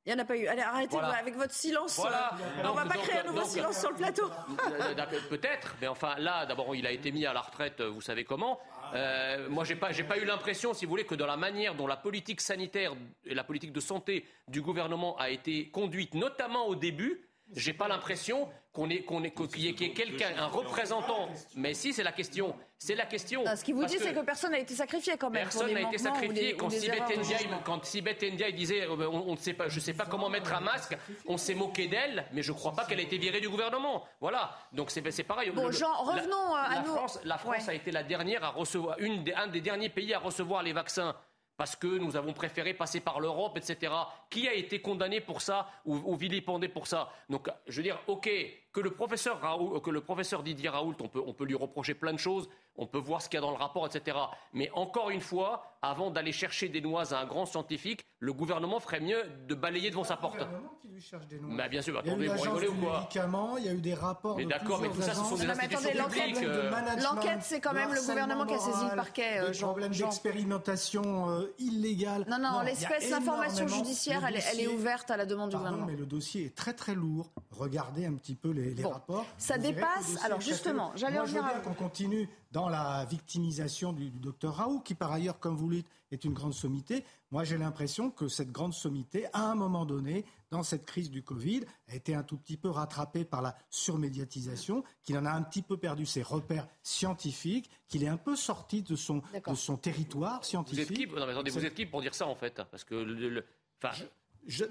[0.09, 0.47] Il n'y en a pas eu.
[0.47, 1.97] Allez, arrêtez avec votre silence.
[1.97, 2.31] Voilà.
[2.33, 4.25] Euh, on ne va pas créer un nouveau silence sur le plateau.
[4.71, 8.23] Euh, peut-être, mais enfin là, d'abord, il a été mis à la retraite, vous savez
[8.23, 8.59] comment.
[8.95, 11.75] Euh, moi, j'ai pas, j'ai pas eu l'impression, si vous voulez, que dans la manière
[11.75, 12.93] dont la politique sanitaire
[13.23, 17.21] et la politique de santé du gouvernement a été conduite, notamment au début,
[17.55, 21.29] j'ai pas l'impression qu'on est, qu'on est, qu'il y ait quelqu'un, un représentant.
[21.55, 22.55] Mais si, c'est la question.
[22.77, 23.43] C'est la question.
[23.45, 25.43] ce qu'il vous dit, c'est que personne n'a été sacrifié quand même.
[25.43, 26.55] Personne n'a été sacrifié.
[26.55, 30.53] quand, Sibeth Ndiaye, disait, euh, on, ne sait pas, je ne sais pas comment mettre
[30.53, 33.41] un masque, on s'est moqué d'elle, mais je ne crois pas qu'elle ait été virée
[33.41, 34.05] du gouvernement.
[34.21, 34.55] Voilà.
[34.71, 35.51] Donc c'est, pareil.
[35.51, 38.97] Bon, Jean, revenons la, à la France, la France a été la dernière à recevoir,
[38.99, 41.15] une un des derniers pays à recevoir les vaccins
[41.59, 43.91] parce que nous avons préféré passer par l'Europe, etc.
[44.29, 47.11] Qui a été condamné pour ça ou, vilipendé pour ça?
[47.29, 48.29] Donc, je veux dire, ok,
[48.71, 52.47] que le professeur, Didier Raoult, on peut lui reprocher plein de choses.
[52.81, 54.17] On peut voir ce qu'il y a dans le rapport, etc.
[54.53, 58.79] Mais encore une fois, avant d'aller chercher des noises à un grand scientifique, le gouvernement
[58.79, 60.35] ferait mieux de balayer devant sa porte.
[60.39, 61.57] Le gouvernement qui lui cherche des noises.
[61.57, 63.69] Bah, bien sûr, il y a eu attendez, vous rigolez ou quoi médicaments, il y
[63.69, 64.37] a eu des rapports.
[64.37, 66.43] Mais de d'accord, mais tout ça, ce sont des Non, mais attendez, institutions l'enquête, publiques.
[66.49, 69.67] euh, l'enquête, c'est quand même le gouvernement qui a saisi le parquet, euh, Des Jean.
[69.67, 70.07] problèmes Jean.
[70.07, 72.25] d'expérimentation euh, illégale.
[72.29, 75.25] Non, non, a l'espèce d'information judiciaire, le elle, est- elle est dossier- ouverte à la
[75.25, 75.91] demande du Pardon, gouvernement.
[75.91, 77.29] mais le dossier est très très lourd.
[77.51, 79.25] Regardez un petit peu les, les Bon, rapports.
[79.37, 84.19] ça Vous dépasse- alors justement, j'allais en venir qu'on continue dans la victimisation du, du
[84.19, 87.03] docteur Raoult, qui par ailleurs, comme vous le dites, est une grande sommité.
[87.29, 91.21] Moi, j'ai l'impression que cette grande sommité, à un moment donné, dans cette crise du
[91.21, 95.43] Covid, a été un tout petit peu rattrapée par la surmédiatisation, qu'il en a un
[95.43, 99.77] petit peu perdu ses repères scientifiques, qu'il est un peu sorti de son, de son
[99.77, 100.89] territoire Vous scientifique.
[100.91, 102.59] êtes qui Non, mais attendez, vous êtes qui pour dire ça en fait?
[102.71, 103.45] Parce que le- le-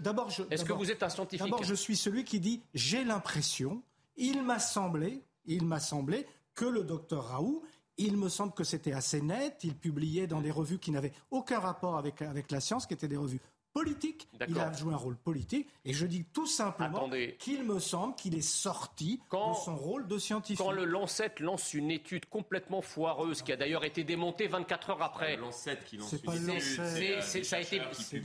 [0.01, 1.45] D'abord, je- Est-ce que vous êtes un scientifique?
[1.45, 3.83] D'abord, je suis celui qui dit j'ai l'impression,
[4.17, 7.63] il m'a semblé, il m'a semblé que le docteur Raoult,
[7.99, 11.59] il me semble que c'était assez net, il publiait dans des revues qui n'avaient aucun
[11.61, 13.41] rapport avec, avec la science, qui étaient des revues
[13.75, 14.27] politiques.
[14.49, 18.35] Il a joué un rôle politique, et je dis tout simplement qu'il me semble qu'il
[18.35, 20.59] est sorti Quand- de son rôle de scientifique.
[20.65, 25.03] Quand le Lancet lance une étude complètement foireuse, qui a d'ailleurs été démontée 24 heures
[25.03, 25.37] après.
[25.37, 27.81] Le Lancet qui lance C'est pas une étude, euh, ça a été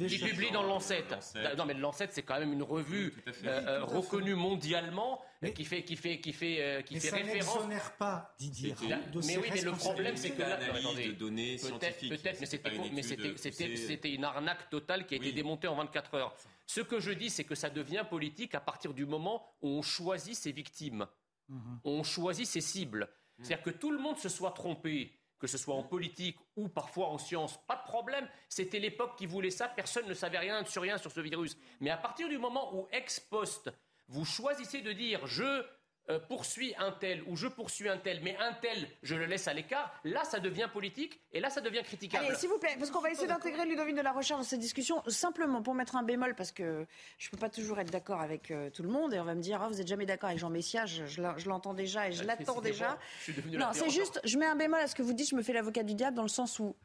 [0.08, 1.04] qui publie dans le Lancet.
[1.12, 1.56] Lancet.
[1.56, 3.46] Non, mais le Lancet, c'est quand même une revue fait.
[3.48, 7.00] euh, Oui, euh, reconnue mondialement, Mais- qui fait, qui fait, qui fait, euh, qui Mais
[7.00, 7.56] fait ça référence.
[7.56, 11.68] n'exonère pas Didier de mais oui, mais le problème, c'est que là, de données Peut-être,
[11.68, 12.10] scientifiques.
[12.10, 13.88] peut-être, mais c'était, une mais étude c'était, c'était, poussée.
[13.88, 16.36] c'était une arnaque totale qui a été démontée en 24 heures.
[16.66, 19.82] Ce que je dis, c'est que ça devient politique à partir du moment où on
[19.82, 21.06] choisit ses victimes,
[21.50, 21.80] Mhm.
[21.84, 23.10] on choisit ses cibles.
[23.41, 27.08] C'est-à-dire que tout le monde se soit trompé, que ce soit en politique ou parfois
[27.10, 28.30] en science, pas de problème.
[28.48, 31.58] C'était l'époque qui voulait ça, personne ne savait rien sur rien sur ce virus.
[31.82, 33.70] Mais à partir du moment où ex post,
[34.14, 35.64] vous choisissez de dire je
[36.09, 39.47] euh, poursuis un tel ou je poursuis un tel, mais un tel, je le laisse
[39.47, 42.26] à l'écart, là ça devient politique et là ça devient critiquable.
[42.26, 44.59] Allez, s'il vous plaît, parce qu'on va essayer d'intégrer Ludovine de la Recherche dans cette
[44.59, 46.86] discussion, simplement pour mettre un bémol, parce que
[47.18, 49.34] je ne peux pas toujours être d'accord avec euh, tout le monde, et on va
[49.34, 51.74] me dire, ah, vous n'êtes jamais d'accord avec Jean Messia, je, je l'en- je l'entends
[51.74, 52.97] déjà et je Euh, l'attends déjà.
[53.30, 55.41] bon, Non, c'est juste, je mets un bémol à ce que vous dites, je me
[55.41, 56.76] fais l'avocat du diable, dans le sens où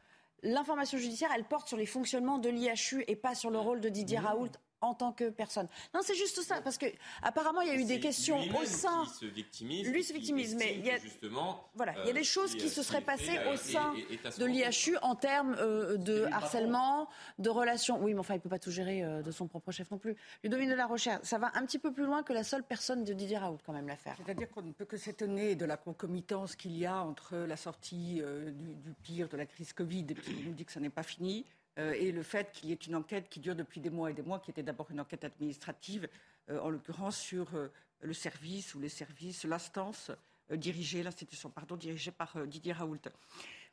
[0.43, 3.89] l'information judiciaire, elle porte sur les fonctionnements de l'IHU et pas sur le rôle de
[3.89, 4.51] Didier Raoult
[4.81, 5.67] en tant que personne.
[5.93, 6.85] Non, c'est juste ça, parce que
[7.21, 9.03] apparemment il y a eu des questions au sein.
[9.05, 9.87] qui se victimise.
[9.89, 11.69] Lui se victimise, mais il y a- justement.
[11.75, 13.93] Voilà, il y a des euh, choses qui se seraient passées euh, au sein
[14.37, 17.09] de l'IHU en termes euh, de harcèlement,
[17.39, 18.01] de relations.
[18.01, 19.97] Oui, mais enfin, il ne peut pas tout gérer euh, de son propre chef non
[19.97, 20.15] plus.
[20.43, 23.03] Ludovine de la Recherche, ça va un petit peu plus loin que la seule personne
[23.03, 24.15] de Didier Raoult, quand même, l'affaire.
[24.23, 28.21] C'est-à-dire qu'on ne peut que s'étonner de la concomitance qu'il y a entre la sortie
[28.21, 31.03] euh, du, du pire de la crise Covid, qui nous dit que ça n'est pas
[31.03, 31.45] fini,
[31.79, 34.13] euh, et le fait qu'il y ait une enquête qui dure depuis des mois et
[34.13, 36.09] des mois, qui était d'abord une enquête administrative,
[36.49, 37.71] euh, en l'occurrence sur euh,
[38.01, 40.11] le service ou les services, l'instance
[40.51, 42.97] dirigée, l'institution, pardon, dirigée par Didier Raoult.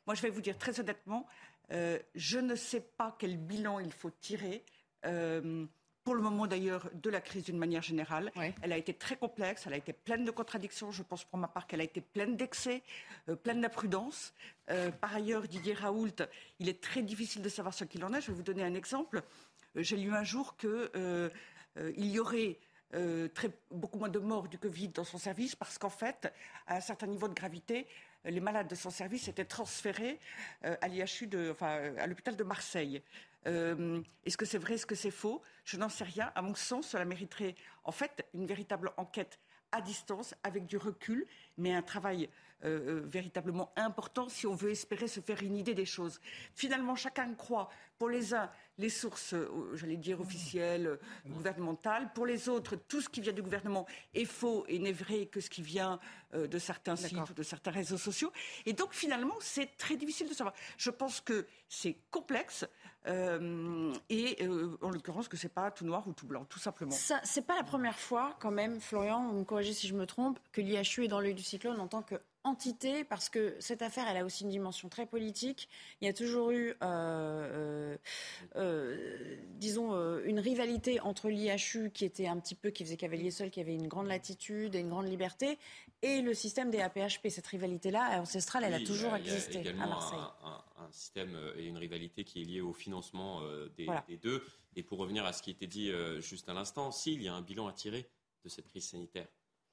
[0.05, 1.25] Moi, je vais vous dire très honnêtement,
[1.71, 4.63] je ne sais pas quel bilan il faut tirer.
[6.07, 8.31] Pour le moment d'ailleurs de la crise d'une manière générale.
[8.61, 10.89] Elle a été très complexe, elle a été pleine de contradictions.
[10.89, 12.81] Je pense pour ma part qu'elle a été pleine d'excès,
[13.27, 14.33] euh, pleine d'imprudence.
[14.69, 16.15] Euh, par ailleurs, Didier Raoult,
[16.59, 18.21] il est très difficile de savoir ce qu'il en est.
[18.21, 19.21] Je vais vous donner un exemple.
[19.75, 21.29] Euh, J'ai lu un jour qu'il
[21.97, 22.57] y aurait
[22.95, 26.31] euh, très, beaucoup moins de morts du Covid dans son service parce qu'en fait,
[26.67, 27.85] à un certain niveau de gravité,
[28.23, 30.19] les malades de son service étaient transférés
[30.63, 33.01] euh, à l'IHU, enfin, à l'hôpital de Marseille.
[33.47, 35.41] Euh, est-ce que c'est vrai, est-ce que c'est faux?
[35.63, 36.31] Je n'en sais rien.
[36.35, 39.39] À mon sens, cela mériterait en fait une véritable enquête
[39.71, 41.27] à distance, avec du recul,
[41.57, 42.29] mais un travail
[42.63, 46.19] euh, euh, véritablement important si on veut espérer se faire une idée des choses.
[46.55, 47.69] Finalement, chacun croit,
[47.99, 53.09] pour les uns, les sources, euh, j'allais dire, officielles, gouvernementales, pour les autres, tout ce
[53.09, 53.85] qui vient du gouvernement
[54.15, 55.99] est faux et n'est vrai que ce qui vient
[56.33, 58.31] de certains sites ou de certains réseaux sociaux.
[58.65, 60.55] Et donc, finalement, c'est très difficile de savoir.
[60.77, 62.65] Je pense que c'est complexe
[63.07, 66.91] euh, et, euh, en l'occurrence, que c'est pas tout noir ou tout blanc, tout simplement.
[66.91, 70.05] Ça, c'est pas la première fois, quand même, Florian, vous me corrigez si je me
[70.05, 72.01] trompe, que l'IHU est dans l'œil du cyclone en tant
[73.09, 75.67] parce que cette affaire, elle a aussi une dimension très politique.
[76.01, 77.97] Il y a toujours eu, euh, euh,
[78.55, 79.93] euh, disons,
[80.23, 83.75] une rivalité entre l'IHU, qui était un petit peu, qui faisait cavalier seul, qui avait
[83.75, 85.57] une grande latitude et une grande liberté,
[86.01, 87.29] et le système des APHP.
[87.29, 89.87] Cette rivalité-là, ancestrale, elle Oui, a toujours il y a- existé Il y a à
[89.87, 90.19] Marseille.
[90.19, 93.41] un, un- un système et une rivalité qui est liée au financement
[93.75, 94.03] des, Voilà.
[94.07, 94.43] des deux.
[94.75, 97.41] Et pour revenir à ce qui était dit juste à l'instant, s'il y a un
[97.41, 98.07] bilan à tirer
[98.43, 99.27] de cette crise sanitaire,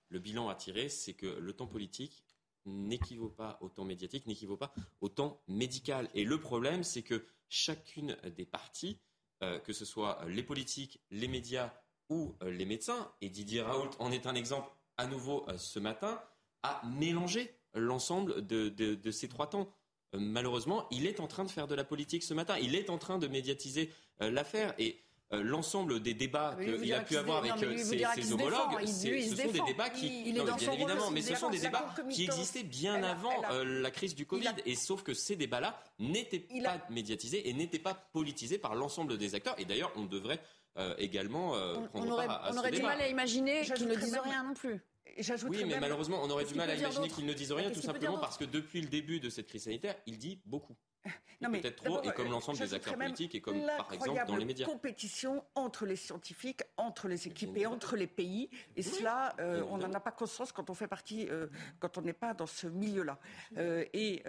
[0.08, 2.24] le bilan à tirer, c'est que le temps politique
[2.66, 6.08] n'équivaut pas au temps médiatique, n'équivaut pas au temps médical.
[6.14, 8.98] Et le problème, c'est que chacune des parties,
[9.42, 11.72] euh, que ce soit les politiques, les médias
[12.08, 15.78] ou euh, les médecins, et Didier Raoult en est un exemple à nouveau euh, ce
[15.78, 16.20] matin,
[16.62, 19.68] a mélangé l'ensemble de, ces trois temps.
[20.12, 22.56] Malheureusement, il est en train de faire de la politique ce matin.
[22.58, 23.90] Il est en train de médiatiser
[24.20, 24.72] l'affaire.
[24.78, 29.60] Et l'ensemble des débats ah, qu'il a pu avoir avec ses, homologues, ce sont des
[29.66, 34.14] débats qui, bien évidemment, mais ce sont des débats qui existaient bien avant la crise
[34.14, 34.54] du Covid.
[34.66, 39.34] Et sauf que ces débats-là n'étaient pas médiatisés et n'étaient pas politisés par l'ensemble des
[39.34, 39.54] acteurs.
[39.58, 40.40] Et d'ailleurs, on devrait
[40.98, 41.52] également
[41.92, 44.54] prendre on, part à, on aurait du mal à imaginer qu'ils ne disent rien non
[44.54, 44.80] plus.
[45.48, 48.18] Oui, mais malheureusement, on aurait du mal à imaginer qu'il ne dise rien, tout simplement
[48.18, 50.76] parce que depuis le début de cette crise sanitaire, il dit beaucoup.
[51.40, 54.66] Peut-être trop, et comme l'ensemble des acteurs politiques, et comme par exemple dans les médias.
[54.66, 58.48] compétition entre les scientifiques, entre les équipes et entre les pays.
[58.76, 61.48] Et cela, euh, on n'en a pas conscience quand on fait partie, euh,
[61.78, 63.18] quand on n'est pas dans ce milieu-là.
[63.58, 64.22] Euh, et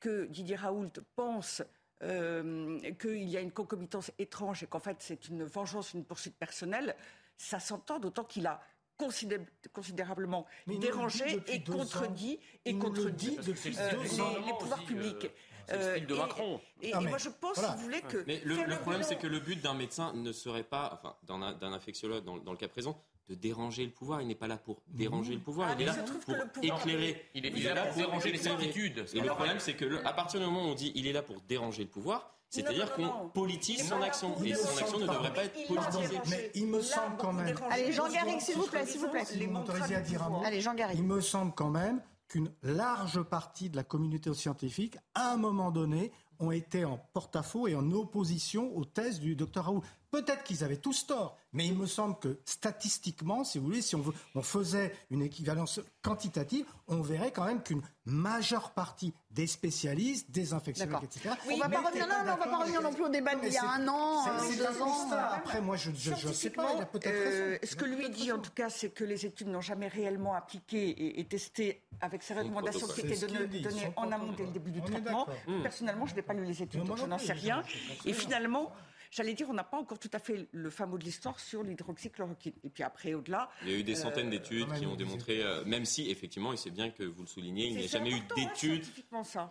[0.00, 1.62] que Didier Raoult pense
[2.00, 6.96] qu'il y a une concomitance étrange et qu'en fait c'est une vengeance, une poursuite personnelle,
[7.36, 8.60] ça s'entend, d'autant qu'il a
[8.96, 15.30] considérablement dérangé et contredit, et contredit euh, les, pouvoirs publics.
[15.66, 16.60] C'est le style de Macron.
[16.80, 18.24] Et, moi, je pense, si vous voulez, que.
[18.26, 22.24] Mais le, problème, c'est que le but d'un médecin ne serait pas, enfin, d'un infectiologue
[22.24, 24.22] dans, le cas présent, de déranger le pouvoir.
[24.22, 25.74] Il n'est pas là pour déranger le pouvoir.
[25.74, 25.94] il est là
[26.24, 27.26] pour éclairer.
[27.34, 29.04] Il est, là pour déranger les certitudes.
[29.14, 31.22] Et le problème, c'est que à partir du moment où on dit il est là
[31.22, 34.34] pour déranger le pouvoir, c'est-à-dire qu'on politise son action.
[34.44, 36.20] Et son action ne devrait pas être politisée.
[36.30, 37.56] Mais il me semble quand même.
[37.70, 39.24] Allez, Jean Garrigue, s'il vous plaît, s'il vous plaît.
[39.24, 40.42] vous m'autorisez à dire un mot.
[40.44, 40.98] Allez, Jean Garrigue.
[40.98, 45.70] Il me semble quand même qu'une large partie de la communauté scientifique, à un moment
[45.70, 49.82] donné, ont été en porte-à-faux et en opposition aux thèses du docteur Raoult.
[50.10, 53.96] Peut-être qu'ils avaient tous tort, mais il me semble que statistiquement, si vous voulez, si
[53.96, 54.04] on,
[54.34, 60.54] on faisait une équivalence quantitative, on verrait quand même qu'une majeure partie des spécialistes, des
[60.54, 61.34] infectiologues, etc.
[61.50, 63.68] on va pas revenir, non, va pas revenir non plus au débat d'il y a
[63.68, 64.24] un an,
[64.56, 65.10] deux ans.
[65.12, 68.38] Après, moi, je ne sais pas, il a peut-être euh, Ce que lui dit, en
[68.38, 72.86] tout cas, c'est que les études n'ont jamais réellement appliqué et, testé avec ces recommandations
[72.86, 75.26] qui étaient données, en amont dès le début du traitement.
[75.62, 77.62] Personnellement, je n'ai pas lu les études, donc je n'en sais rien.
[78.04, 78.72] Et finalement,
[79.10, 81.62] j'allais dire, on n'a pas encore tout à fait le fin mot de l'histoire sur
[81.62, 82.54] l'hydroxychloroquine.
[82.64, 83.50] Et puis après, au-delà.
[83.62, 86.52] Il y a eu des centaines euh, d'études qui ont démontré, euh, même si effectivement,
[86.52, 88.84] il sait bien que vous le soulignez, il n'y a jamais eu d'études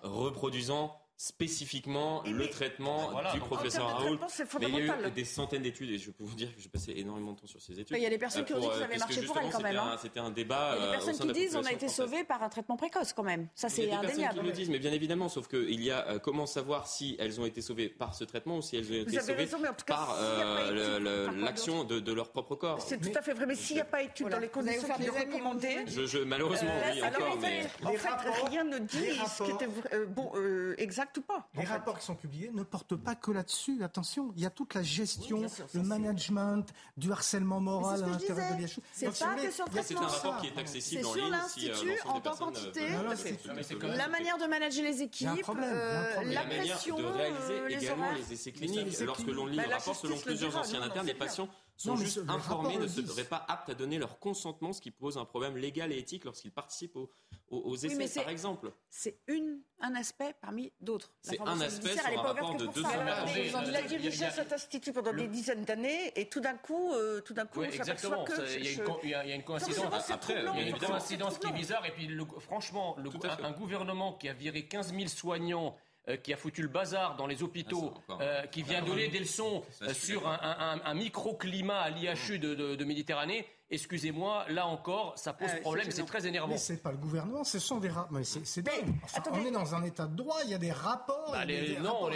[0.03, 4.19] reproduisant spécifiquement le traitement du professeur Raoult.
[4.59, 6.69] Mais il y a eu des centaines d'études et je peux vous dire que j'ai
[6.69, 7.95] passé énormément de temps sur ces études.
[7.97, 9.61] Il y a des personnes qui ont dit que ça avait marché pour elles quand
[9.61, 9.77] même.
[9.77, 9.97] Hein.
[10.01, 10.75] C'était un débat.
[10.75, 13.13] Il y a des personnes qui disent on a été sauvé par un traitement précoce
[13.13, 13.47] quand même.
[13.55, 14.05] Ça c'est indéniable.
[14.05, 16.07] Il y a des personnes qui le disent, mais bien évidemment, sauf qu'il y a
[16.07, 19.01] euh, comment savoir si elles ont été sauvées par ce traitement ou si elles ont
[19.03, 19.47] été sauvées
[19.87, 22.81] par euh, l'action de leur propre corps.
[22.81, 25.03] C'est tout à fait vrai, mais s'il n'y a pas étude dans les conditions qui
[25.05, 25.85] sont recommandées.
[26.25, 27.67] Malheureusement, oui, encore, mais.
[27.85, 29.69] En fait, rien ne dit ce qui était
[30.07, 30.31] bon,
[30.77, 33.83] exact ou pas rapports qui sont publiés ne portent pas que là-dessus.
[33.83, 35.41] Attention, il y a toute la gestion,
[35.73, 36.65] le management,
[36.97, 38.79] du harcèlement moral à l'intérieur de l'IHU.
[38.91, 41.23] C'est pas que sur C'est un rapport qui est accessible en ligne.
[41.55, 42.87] C'est sur l'institut en tant qu'entité,
[43.81, 45.29] la manière de manager les équipes,
[46.25, 48.99] la pression, de réaliser également les essais cliniques.
[49.01, 52.87] Lorsque l'on lit le rapport, selon plusieurs anciens internes, les patients sont juste informés, ne
[52.87, 56.25] seraient pas aptes à donner leur consentement, ce qui pose un problème légal et éthique
[56.25, 56.97] lorsqu'ils participent
[57.49, 58.71] aux, essais, par exemple.
[58.89, 59.19] C'est
[59.79, 61.13] un aspect parmi d'autres.
[61.21, 63.65] C'est un aspect sur un rapport de 200 pages.
[63.67, 67.33] Il a dirigé cet institut pendant des dizaines d'années et tout d'un coup, euh, tout
[67.33, 68.23] d'un coup, oui, exactement.
[68.23, 70.09] Que il, y a une, coïncidence.
[70.09, 71.85] Après, il y a une coïncidence qui est bizarre.
[71.85, 72.09] Et puis,
[72.39, 72.97] franchement,
[73.43, 75.75] un gouvernement qui a viré 15 000 soignants
[76.07, 79.17] euh, qui a foutu le bazar dans les hôpitaux, ah, euh, qui vient donner des
[79.17, 83.47] leçons euh, sur un, microclimat à l'IHU de, Méditerranée.
[83.71, 86.53] Excusez-moi, là encore, ça pose problème, c'est très énervant.
[86.53, 88.19] Mais c'est pas le gouvernement, ce sont des rapports.
[88.23, 88.93] c'est dingue.
[89.31, 91.31] on est dans un état de droit, il y a des rapports.
[91.31, 91.45] Bah,
[91.81, 92.09] non,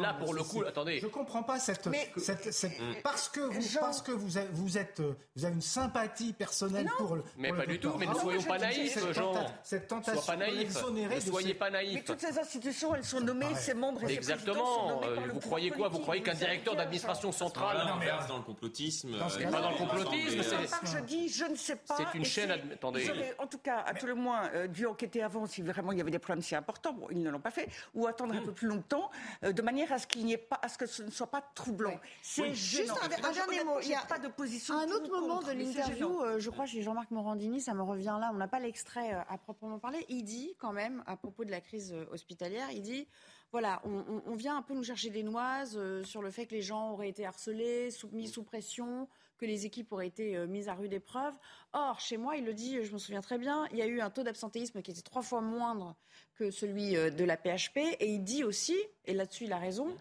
[0.00, 1.00] là, pour le coup, attendez.
[1.00, 5.02] Je comprends pas cette, cette, parce que vous, parce que vous, avez, vous êtes,
[5.34, 7.24] vous avez une sympathie personnelle pour le.
[7.36, 7.92] Mais pas du tout.
[7.98, 9.34] Mais ne soyons pas naïfs, Jean.
[9.64, 10.20] Cette tentation.
[10.22, 11.14] Soyez pas naïfs.
[11.14, 11.94] Ne soyez pas naïfs.
[11.94, 15.00] Mais toutes ces institutions, elles sont nommées, ces membres et Exactement.
[15.32, 15.88] Vous croyez quoi?
[15.88, 17.78] Vous croyez qu'un directeur d'administration centrale.
[18.28, 19.18] dans le complotisme.
[19.18, 20.03] Pas dans le complotisme.
[20.12, 21.96] Je dis, je ne sais pas.
[21.96, 22.50] C'est une chaîne.
[22.50, 23.10] Attendez.
[23.38, 26.00] En tout cas, à tout le moins, euh, dû enquêter avant si vraiment il y
[26.00, 26.92] avait des problèmes si importants.
[26.92, 27.68] Bon, ils ne l'ont pas fait.
[27.94, 29.10] Ou attendre un peu plus longtemps,
[29.42, 31.30] euh, de manière à ce qu'il n'y ait pas, à ce que ce ne soit
[31.30, 31.98] pas troublant.
[32.22, 33.78] C'est juste un, dernier mot.
[33.82, 34.74] Il n'y a pas de position.
[34.74, 38.30] un autre moment de l'interview, euh, je crois chez Jean-Marc Morandini, ça me revient là.
[38.32, 40.04] On n'a pas l'extrait à proprement parler.
[40.08, 43.06] Il dit quand même à propos de la crise hospitalière, il dit
[43.52, 46.90] voilà, on, vient un peu nous chercher des noises sur le fait que les gens
[46.90, 50.92] auraient été harcelés, mis sous pression, que les équipes auraient été euh, mises à rude
[50.92, 51.34] épreuve.
[51.72, 54.00] Or, chez moi, il le dit, je me souviens très bien, il y a eu
[54.00, 55.96] un taux d'absentéisme qui était trois fois moindre
[56.34, 57.78] que celui euh, de la PHP.
[58.00, 59.96] Et il dit aussi, et là-dessus il a raison,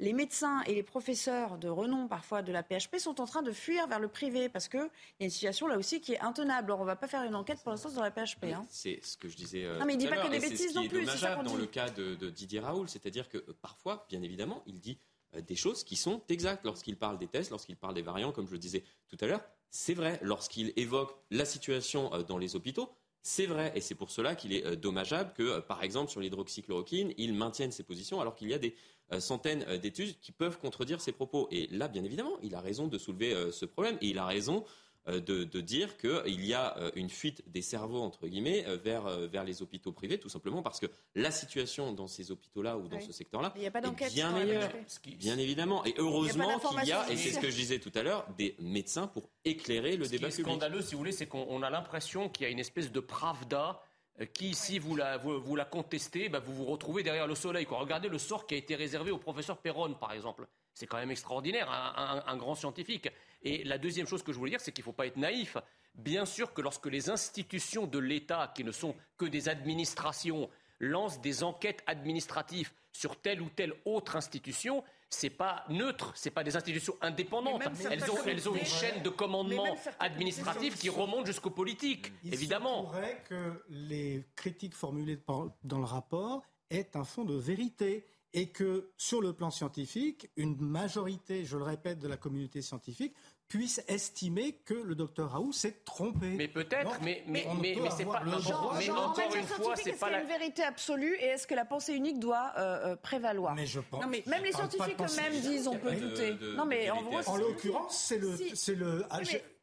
[0.00, 3.52] les médecins et les professeurs de renom parfois de la PHP sont en train de
[3.52, 6.66] fuir vers le privé parce qu'il y a une situation là aussi qui est intenable.
[6.66, 8.44] Alors on ne va pas faire une enquête pour l'instant dans la PHP.
[8.52, 8.66] Hein.
[8.68, 9.64] C'est ce que je disais.
[9.64, 11.00] Euh, non, mais il dit pas que des bêtises non plus.
[11.00, 14.80] C'est dommageable dans le cas de, Didier Raoul, c'est-à-dire que euh, parfois, bien évidemment, il
[14.80, 14.98] dit
[15.40, 18.52] des choses qui sont exactes lorsqu'il parle des tests, lorsqu'il parle des variants, comme je
[18.52, 19.42] le disais tout à l'heure.
[19.70, 22.90] C'est vrai, lorsqu'il évoque la situation dans les hôpitaux,
[23.22, 27.32] c'est vrai, et c'est pour cela qu'il est dommageable que, par exemple, sur l'hydroxychloroquine, il
[27.32, 28.74] maintienne ses positions alors qu'il y a des
[29.12, 31.46] euh, centaines euh, d'études qui peuvent contredire ces propos.
[31.50, 34.24] Et là, bien évidemment, il a raison de soulever euh, ce problème et il a
[34.24, 34.64] raison
[35.06, 39.92] de, dire qu'il y a une fuite des cerveaux, entre guillemets, vers, vers les hôpitaux
[39.92, 43.70] privés, tout simplement parce que la situation dans ces hôpitaux-là ou dans ce secteur-là est
[44.12, 44.70] bien meilleure,
[45.18, 45.84] bien évidemment.
[45.84, 48.56] Et heureusement qu'il y a, et c'est ce que je disais tout à l'heure, des
[48.58, 50.32] médecins pour éclairer le débat public.
[50.32, 52.58] Ce qui est scandaleux, si vous voulez, c'est qu'on a l'impression qu'il y a une
[52.58, 53.82] espèce de pravda
[54.20, 57.66] euh, qui, si vous la, vous, la contestez, bah, vous vous retrouvez derrière le soleil.
[57.68, 60.46] Regardez le sort qui a été réservé au professeur Perron, par exemple.
[60.72, 63.08] C'est quand même extraordinaire, un, grand scientifique.
[63.44, 65.56] Et la deuxième chose que je voulais dire, c'est qu'il ne faut pas être naïf.
[65.94, 70.48] Bien sûr que lorsque les institutions de l'État, qui ne sont que des administrations,
[70.80, 76.42] lancent des enquêtes administratives sur telle ou telle autre institution, c'est pas neutre, c'est pas
[76.42, 77.62] des institutions indépendantes.
[77.90, 82.90] Elles ont, elles ont, une chaîne de commandement administratif qui remonte jusqu'aux politiques, Il évidemment.
[82.96, 85.18] Il que les critiques formulées
[85.62, 90.56] dans le rapport aient un fond de vérité et que sur le plan scientifique, une
[90.60, 93.14] majorité, je le répète, de la communauté scientifique
[93.54, 96.26] puisse estimer que le docteur Raoult s'est trompé.
[96.30, 98.20] Mais peut-être, mais, mais, mais, mais c'est pas.
[98.24, 100.22] Le genre, mais encore une fois, c'est pas la...
[100.22, 103.54] une vérité absolue et est-ce que la pensée unique doit euh, euh, prévaloir?
[103.54, 104.02] Mais je pense.
[104.02, 106.34] Non, mais même les scientifiques eux-mêmes disent on peut douter.
[106.56, 109.04] non, mais en gros, en l'occurrence, c'est le, c'est le.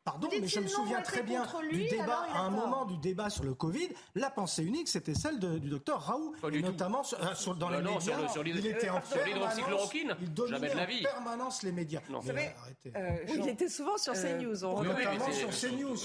[0.04, 3.44] Pardon, mais je me souviens très bien du débat, à un moment du débat sur
[3.44, 7.82] le Covid, la pensée unique, c'était celle du docteur Raoult, notamment sur, euh, dans les
[7.82, 8.18] médias.
[8.44, 9.00] il était en
[10.48, 11.06] jamais de la vie.
[11.06, 12.02] en permanance les médias.
[12.10, 12.50] Vous savez,
[12.96, 14.66] euh, il était souvent sur CNews.
[14.66, 15.98] On notamment sur CNews.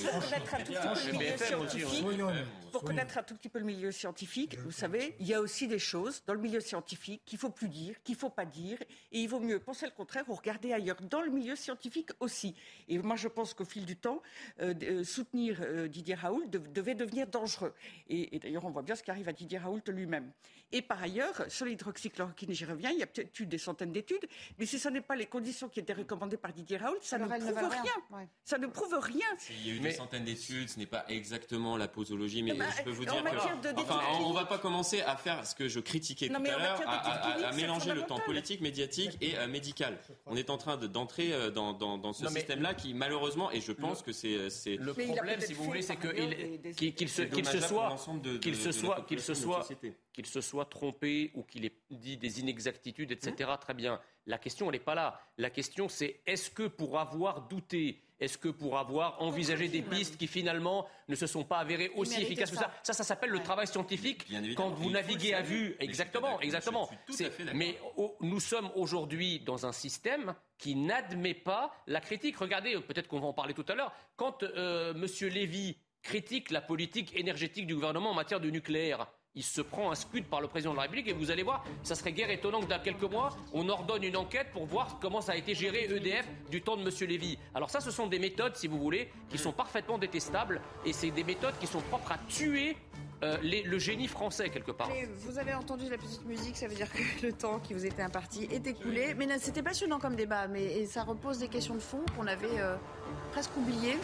[2.70, 5.68] Pour connaître un tout petit peu le milieu scientifique, vous savez, il y a aussi
[5.68, 8.78] des choses dans le milieu scientifique qu'il faut plus dire, qu'il faut pas dire,
[9.12, 12.55] et il vaut mieux penser le contraire ou regarder ailleurs, dans le milieu scientifique aussi.
[12.88, 14.20] Et moi, je pense qu'au fil du temps,
[14.61, 17.72] euh, euh, soutenir euh, Didier Raoult devait devenir dangereux.
[18.09, 20.30] Et, d'ailleurs, on voit bien ce qui arrive à Didier Raoult lui-même.
[20.72, 24.26] Et par ailleurs, sur l'hydroxychloroquine, j'y reviens, il y a peut-être eu des centaines d'études,
[24.58, 27.26] mais si ce n'est pas les conditions qui étaient recommandées par Didier Raoult, ça ne
[27.26, 28.26] prouve rien.
[28.44, 29.26] Ça ne prouve rien.
[29.50, 32.58] Il y a eu des centaines d'études, ce n'est pas exactement la posologie, mais eh
[32.58, 33.80] ben, je peux vous dire que...
[33.80, 36.80] enfin, on ne va pas commencer à faire ce que je critiquais tout à l'heure,
[36.86, 39.98] à, mélanger le temps politique, médiatique et médical.
[40.26, 44.12] On est en train d'entrer dans, dans, ce système-là qui, malheureusement, et je pense que
[44.12, 45.96] c'est le problème, si vous voulez, c'est
[46.74, 47.60] qu'il se, se
[48.72, 49.68] soit qu'il se soit
[50.16, 53.50] qu'il se soit trompé ou qu'il ait dit des inexactitudes, etc.
[53.60, 54.00] Très bien.
[54.24, 55.20] La question, elle n'est pas là.
[55.36, 60.16] La question, c'est est-ce que pour avoir douté, est-ce que pour avoir envisagé des pistes
[60.16, 63.42] qui finalement ne se sont pas avérées aussi efficaces que ça Ça, ça s'appelle le
[63.42, 64.26] travail scientifique.
[64.56, 66.88] Quand vous naviguez à vue, exactement, exactement.
[67.54, 67.78] Mais
[68.22, 72.38] nous sommes aujourd'hui dans un système qui n'admet pas la critique.
[72.38, 73.92] Regardez, peut-être qu'on va en parler tout à l'heure.
[74.16, 75.28] Quand euh, M.
[75.28, 79.95] Lévy critique la politique énergétique du gouvernement en matière de nucléaire, il se prend un
[79.95, 82.61] scud par le président de la République et vous allez voir, ça serait guère étonnant
[82.61, 85.84] que dans quelques mois, on ordonne une enquête pour voir comment ça a été géré
[85.84, 87.09] EDF du temps de M.
[87.09, 87.39] Lévy.
[87.55, 91.11] Alors ça, ce sont des méthodes, si vous voulez, qui sont parfaitement détestables et c'est
[91.11, 92.76] des méthodes qui sont propres à tuer
[93.22, 94.90] euh, le génie français quelque part.
[95.20, 98.02] vous avez entendu la petite musique, ça veut dire que le temps qui vous était
[98.02, 99.14] imparti est écoulé.
[99.14, 102.76] Mais c'était passionnant comme débat, mais ça repose des questions de fond qu'on avait euh,
[103.32, 103.96] presque oubliées.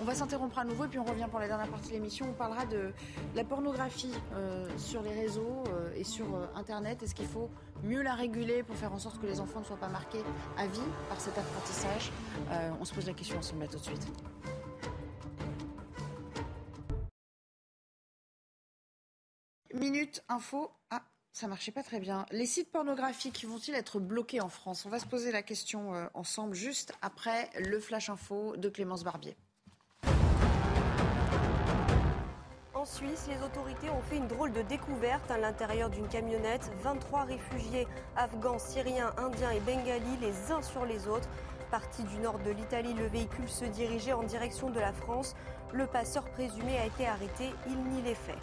[0.00, 2.26] On va s'interrompre à nouveau et puis on revient pour la dernière partie de l'émission.
[2.28, 2.92] On parlera de
[3.34, 5.64] la pornographie euh, sur les réseaux
[5.96, 7.02] et sur Internet.
[7.02, 7.50] Est-ce qu'il faut
[7.82, 10.22] mieux la réguler pour faire en sorte que les enfants ne soient pas marqués
[10.56, 12.12] à vie par cet apprentissage?
[12.80, 13.64] On se pose la question ensemble.
[13.64, 14.06] À tout de suite.
[19.90, 20.70] Minute info.
[20.90, 21.00] Ah,
[21.32, 22.26] ça marchait pas très bien.
[22.30, 24.84] Les sites pornographiques vont-ils être bloqués en France?
[24.84, 29.34] On va se poser la question ensemble juste après le flash info de Clémence Barbier.
[32.74, 36.70] En Suisse, les autorités ont fait une drôle de découverte à l'intérieur d'une camionnette.
[36.82, 41.30] 23 réfugiés afghans, syriens, indiens et bengalis les uns sur les autres.
[41.70, 45.34] Parti du nord de l'Italie, le véhicule se dirigeait en direction de la France.
[45.72, 48.36] Le passeur présumé a été arrêté, il nie les faits.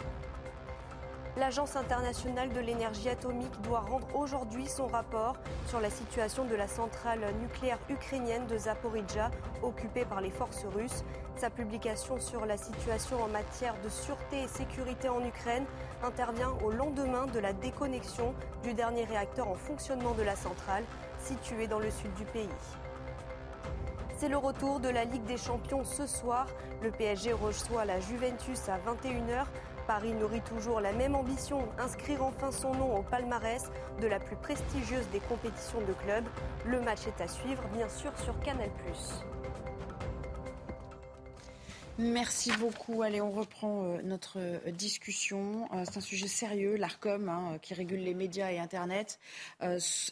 [1.38, 6.66] L'Agence internationale de l'énergie atomique doit rendre aujourd'hui son rapport sur la situation de la
[6.66, 9.30] centrale nucléaire ukrainienne de Zaporizhia,
[9.62, 11.04] occupée par les forces russes.
[11.36, 15.66] Sa publication sur la situation en matière de sûreté et sécurité en Ukraine
[16.02, 18.32] intervient au lendemain de la déconnexion
[18.62, 20.84] du dernier réacteur en fonctionnement de la centrale.
[21.18, 22.48] situés dans le sud du pays.
[24.16, 26.46] C'est le retour de la Ligue des Champions ce soir.
[26.82, 29.44] Le PSG reçoit la Juventus à 21h.
[29.86, 33.70] Paris nourrit toujours la même ambition, inscrire enfin son nom au palmarès
[34.00, 36.24] de la plus prestigieuse des compétitions de club.
[36.66, 38.70] Le match est à suivre bien sûr sur Canal+.
[41.98, 43.00] Merci beaucoup.
[43.00, 45.66] Allez, on reprend euh, notre euh, discussion.
[45.72, 46.76] Euh, c'est un sujet sérieux.
[46.76, 49.18] L'ARCOM, hein, qui régule les médias et Internet,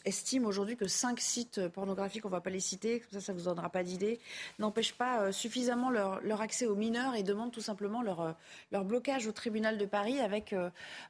[0.05, 3.33] estime aujourd'hui que cinq sites pornographiques, on ne va pas les citer, comme ça, ça
[3.33, 4.19] ne vous donnera pas d'idée,
[4.57, 8.35] n'empêchent pas suffisamment leur, accès aux mineurs et demandent tout simplement leur,
[8.71, 10.55] leur blocage au tribunal de Paris avec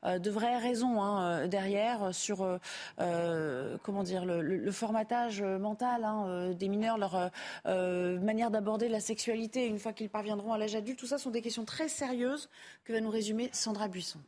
[0.03, 2.59] de vraies raisons hein, derrière sur
[2.97, 7.31] comment dire, le, formatage mental hein, des mineurs, leur
[7.65, 11.41] manière d'aborder la sexualité une fois qu'ils parviendront à la adulte, tout ça sont des
[11.41, 12.49] questions très sérieuses
[12.83, 14.19] que va nous résumer Sandra Buisson.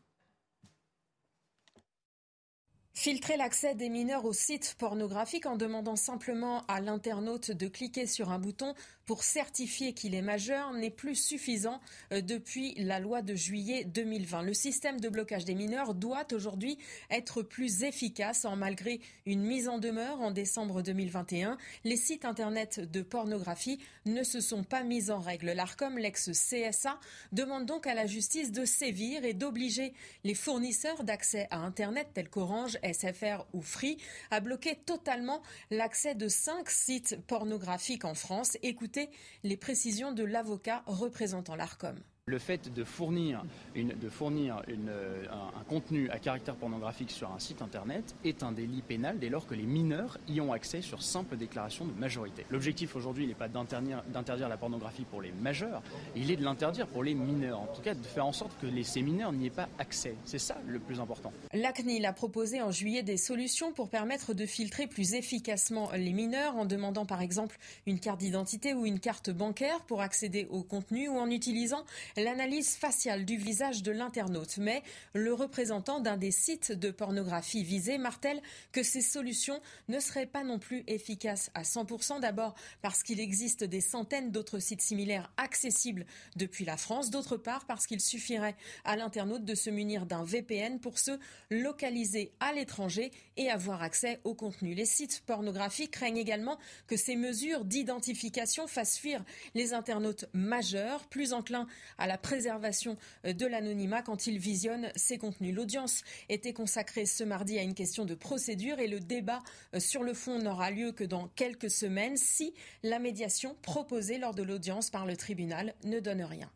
[3.00, 8.32] Filtrer l'accès des mineurs aux sites pornographiques en demandant simplement à l'internaute de cliquer sur
[8.32, 8.74] un bouton
[9.06, 11.80] pour certifier qu'il est majeur n'est plus suffisant
[12.12, 14.42] euh, depuis la loi de juillet 2020.
[14.42, 16.80] Le système de blocage des mineurs doit aujourd'hui
[17.12, 21.58] être plus efficace en malgré une mise en demeure en décembre 2021.
[21.84, 25.52] Les sites internet de pornographie ne se sont pas mis en règle.
[25.52, 27.00] L'ARCOM, l'ex-CSA,
[27.32, 29.94] demande donc à la justice de sévir et d'obliger
[30.24, 33.98] les fournisseurs d'accès à Internet tels qu'Orange, SFR ou Free
[34.32, 38.58] à bloquer totalement l'accès de cinq sites pornographiques en France.
[38.64, 39.10] Écoutez
[39.44, 41.98] les précisions de l'avocat représentant l'ARCOM.
[42.30, 43.42] Le fait de fournir,
[43.78, 49.30] euh, un, contenu à caractère pornographique sur un site internet est un délit pénal dès
[49.30, 52.46] lors que les mineurs y ont accès sur simple déclaration de majorité.
[52.50, 55.82] L'objectif aujourd'hui n'est pas d'interdire la pornographie pour les majeurs,
[56.18, 57.62] il est de l'interdire pour les mineurs.
[57.62, 60.16] En tout cas, de faire en sorte que les, ces mineurs n'y aient pas accès.
[60.26, 61.32] C'est ça le plus important.
[61.54, 66.58] L'ACNIL a proposé en juillet des solutions pour permettre de filtrer plus efficacement les mineurs
[66.58, 71.08] en demandant par exemple une carte d'identité ou une carte bancaire pour accéder au contenu
[71.08, 71.86] ou en utilisant
[72.18, 74.58] l'analyse faciale du visage de l'internaute.
[74.58, 78.42] Mais le représentant d'un des sites de pornographie visés martèle
[78.72, 82.20] que ces solutions ne seraient pas non plus efficaces à 100%.
[82.20, 86.06] D'abord parce qu'il existe des centaines d'autres sites similaires accessibles
[86.36, 87.12] depuis la France.
[87.12, 91.12] D'autre part parce qu'il suffirait à l'internaute de se munir d'un VPN pour se
[91.52, 94.74] localiser à l'étranger et avoir accès au contenu.
[94.74, 96.58] Les sites pornographiques craignent également
[96.88, 103.34] que ces mesures d'identification fassent fuir les internautes majeurs, plus enclins à la préservation euh,
[103.34, 105.54] de l'anonymat quand ils visionnent ces contenus.
[105.54, 109.40] L'audience était consacrée ce mardi à une question de procédure et le débat
[109.74, 112.54] euh, sur le fond n'aura lieu que dans quelques semaines si
[112.84, 116.50] la médiation proposée lors de l'audience par le tribunal ne donne rien.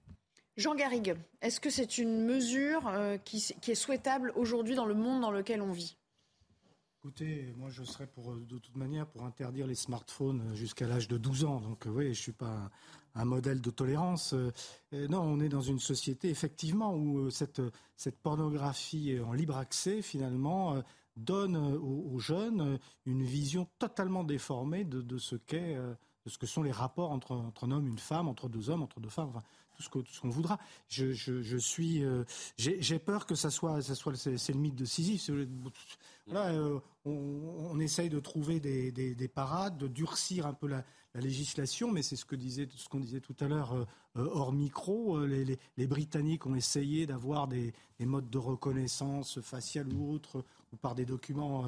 [0.58, 5.22] Jean Garrigue, est-ce que c'est une mesure euh, qui, est souhaitable aujourd'hui dans le monde
[5.22, 5.98] dans lequel on vit?
[7.04, 11.18] Écoutez, moi je serais pour, de toute manière pour interdire les smartphones jusqu'à l'âge de
[11.18, 11.60] 12 ans.
[11.60, 12.70] Donc oui, je ne suis pas
[13.16, 14.36] un modèle de tolérance.
[14.36, 14.52] Euh,
[15.08, 17.60] non, on est dans une société effectivement où euh, cette,
[17.96, 20.82] cette pornographie en libre accès finalement euh,
[21.18, 22.78] donne aux, jeunes
[23.08, 27.64] une vision totalement déformée de, ce qu'est de ce que sont les rapports entre, entre
[27.64, 29.34] un homme, une femme, entre deux hommes, entre deux femmes,
[29.82, 30.60] ce qu'on voudra.
[30.88, 32.04] Je, suis,
[32.58, 35.30] j'ai peur que ça soit, ça soit, c'est le mythe de Sisyphe.
[36.28, 36.54] Là,
[37.06, 41.92] on, essaye de trouver des, des, des, parades, de durcir un peu la, la législation,
[41.92, 43.86] mais c'est ce que disait, ce qu'on disait tout à l'heure euh,
[44.18, 45.18] euh, hors micro.
[45.18, 50.78] Euh, les, les, Britanniques ont essayé d'avoir des, modes de reconnaissance faciale ou autre, ou
[50.78, 51.66] par des documents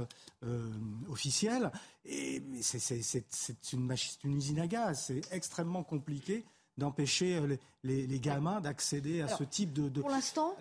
[1.10, 1.72] officiels.
[2.06, 3.94] Et c'est une,
[4.24, 5.06] une usine à gaz.
[5.08, 6.44] C'est extrêmement compliqué
[6.78, 7.40] d'empêcher
[7.84, 9.90] les, les, gamins d'accéder à ce type de.
[9.90, 10.02] de...
[10.02, 10.56] Pour l'instant.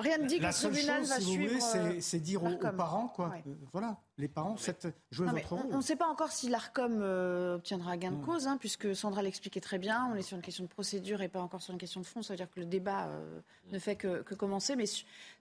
[0.00, 2.00] Rien ne dit que le tribunal va suivre.
[2.00, 3.32] C'est dire aux, parents, quoi.
[3.46, 5.66] Euh, voilà, les parents, faites jouer votre rôle.
[5.70, 9.22] On ne sait pas encore si l'ARCOM euh, obtiendra gain de cause, hein, puisque Sandra
[9.22, 10.08] l'expliquait très bien.
[10.12, 12.22] On est sur une question de procédure et pas encore sur une question de fond.
[12.22, 13.40] Ça veut dire que le débat euh,
[13.72, 14.74] ne fait que, commencer.
[14.76, 14.86] Mais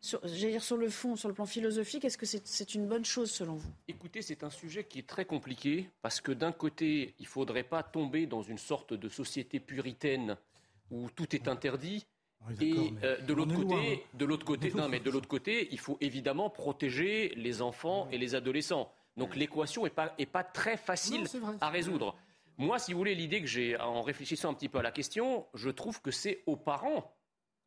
[0.01, 3.31] sur, dire sur le fond, sur le plan philosophique, est-ce que c'est une bonne chose
[3.31, 3.71] selon vous?
[3.87, 7.63] Écoutez, c'est un sujet qui est très compliqué parce que d'un côté, il ne faudrait
[7.63, 10.35] pas tomber dans une sorte de société puritaine
[10.91, 12.05] où tout est interdit
[12.61, 14.17] et euh, de l'autre côté, hein.
[14.17, 18.17] de l'autre côté, non, mais de l'autre côté, il faut évidemment protéger les enfants et
[18.17, 18.91] les adolescents.
[19.17, 21.25] Donc l'équation n'est pas, est pas très facile
[21.61, 22.15] à résoudre.
[22.57, 25.45] Moi, si vous voulez, l'idée que j'ai en réfléchissant un petit peu à la question,
[25.53, 27.13] je trouve que c'est aux parents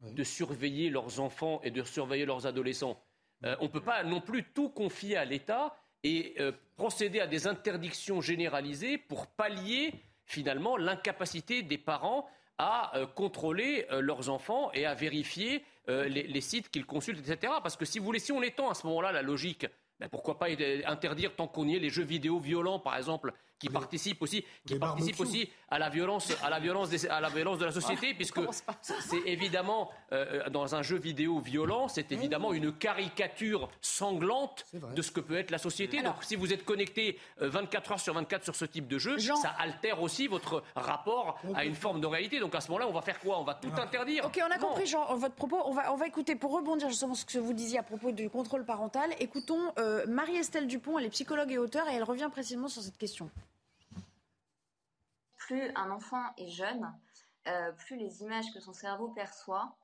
[0.03, 3.01] de surveiller leurs enfants et de surveiller leurs adolescents.
[3.45, 7.27] Euh, on ne peut pas non plus tout confier à l'État et euh, procéder à
[7.27, 9.95] des interdictions généralisées pour pallier
[10.25, 12.29] finalement l'incapacité des parents
[12.62, 17.54] à euh, contrôler euh, leurs enfants et à vérifier euh, les, sites qu'ils consultent, etc.
[17.60, 19.66] Parce que si vous voulez, si on étend à ce moment-là la logique,
[19.98, 20.46] ben, pourquoi pas
[20.86, 23.32] interdire tant qu'on y est les jeux vidéo violents, par exemple,
[23.62, 27.58] qui participent aussi, qui participent aussi à la violence, à la violence, à la violence
[27.58, 28.40] de la société, puisque
[28.82, 35.12] c'est évidemment euh, dans un jeu vidéo violent, c'est évidemment une caricature sanglante de ce
[35.12, 36.02] que peut être la société.
[36.02, 39.16] Donc, si vous êtes connecté 24 euh, heures sur 24 sur ce type de jeu,
[39.18, 42.40] ça altère aussi votre rapport à une forme de réalité.
[42.40, 43.38] Donc, à ce moment-là, on va faire quoi?
[43.38, 44.24] On va tout interdire.
[44.24, 45.60] Ok, on a compris, Jean, votre propos.
[45.66, 48.10] On va, on va écouter pour rebondir justement sur ce que vous disiez à propos
[48.10, 49.10] du contrôle parental.
[49.20, 52.98] Écoutons euh, Marie-Estelle Dupont, elle est psychologue et auteure, et elle revient précisément sur cette
[52.98, 53.30] question
[55.47, 56.93] plus un enfant est jeune,
[57.49, 59.74] euh, plus les images que son cerveau perçoit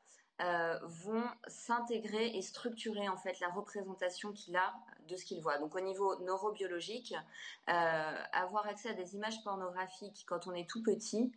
[0.40, 4.72] euh, vont s'intégrer et structurer en fait la représentation qu'il a
[5.08, 5.58] de ce qu'il voit.
[5.58, 7.12] Donc au niveau neurobiologique,
[7.68, 11.32] euh, avoir accès à des images pornographiques quand on est tout petit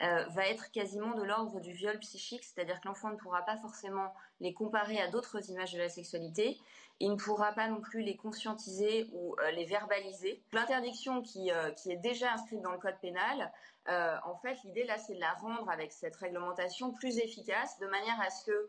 [0.00, 4.12] va être quasiment de l'ordre du viol psychique, c'est-à-dire que l'enfant ne pourra pas forcément
[4.40, 6.60] les comparer à d'autres images de la sexualité,
[7.00, 10.42] il ne pourra pas non plus les conscientiser ou euh, les verbaliser.
[10.52, 13.52] L'interdiction qui, euh, qui est déjà inscrite dans le code pénal,
[13.88, 17.86] euh, en fait, l'idée là, c'est de la rendre avec cette réglementation plus efficace, de
[17.86, 18.68] manière à ce que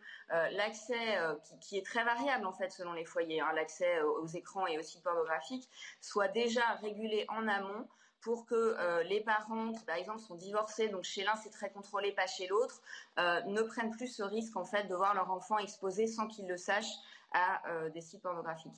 [0.51, 1.17] l'accès,
[1.61, 4.81] qui, est très variable en fait selon les foyers, hein, l'accès aux écrans et aux
[4.81, 5.69] sites pornographiques,
[6.01, 7.87] soit déjà régulé en amont
[8.19, 12.11] pour que les parents qui, par exemple, sont divorcés, donc chez l'un c'est très contrôlé,
[12.11, 12.81] pas chez l'autre,
[13.17, 16.57] ne prennent plus ce risque en fait de voir leur enfant exposé sans qu'ils le
[16.57, 16.97] sachent
[17.35, 18.71] à euh, des sites pornographiques.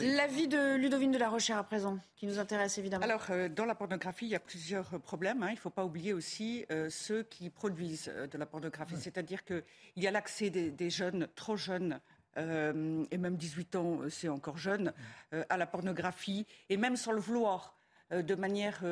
[0.00, 3.04] L'avis de Ludovine de la Rochère à présent, qui nous intéresse évidemment.
[3.04, 5.44] Alors, euh, dans la pornographie, il y a plusieurs problèmes.
[5.44, 5.50] Hein.
[5.50, 8.96] Il ne faut pas oublier aussi euh, ceux qui produisent de la pornographie.
[8.96, 9.62] C'est-à-dire qu'il
[9.96, 12.00] y a l'accès des, jeunes, trop jeunes,
[12.36, 14.92] et même 18 ans, c'est encore jeune,
[15.32, 17.76] à la pornographie, et même sans le vouloir.
[18.10, 18.84] de manière,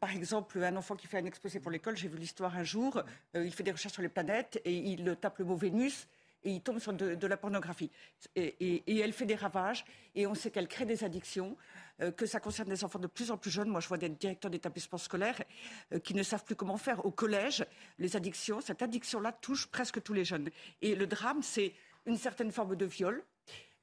[0.00, 3.02] par exemple, un enfant qui fait un exposé pour l'école, j'ai vu l'histoire un jour,
[3.34, 6.08] il fait des recherches sur les planètes et il tape le mot Vénus
[6.44, 7.90] et il tombe sur de, la pornographie.
[8.36, 9.84] Et, elle fait des ravages
[10.14, 11.56] et on sait qu'elle crée des addictions,
[12.00, 13.68] euh, que ça concerne des enfants de plus en plus jeunes.
[13.68, 15.42] Moi, je vois des directeurs d'établissements scolaires
[15.92, 17.04] euh, qui ne savent plus comment faire.
[17.04, 17.64] Au collège,
[17.98, 20.48] les addictions, cette addiction-là touche presque tous les jeunes.
[20.82, 21.74] Et le drame, c'est
[22.06, 23.22] une certaine forme de viol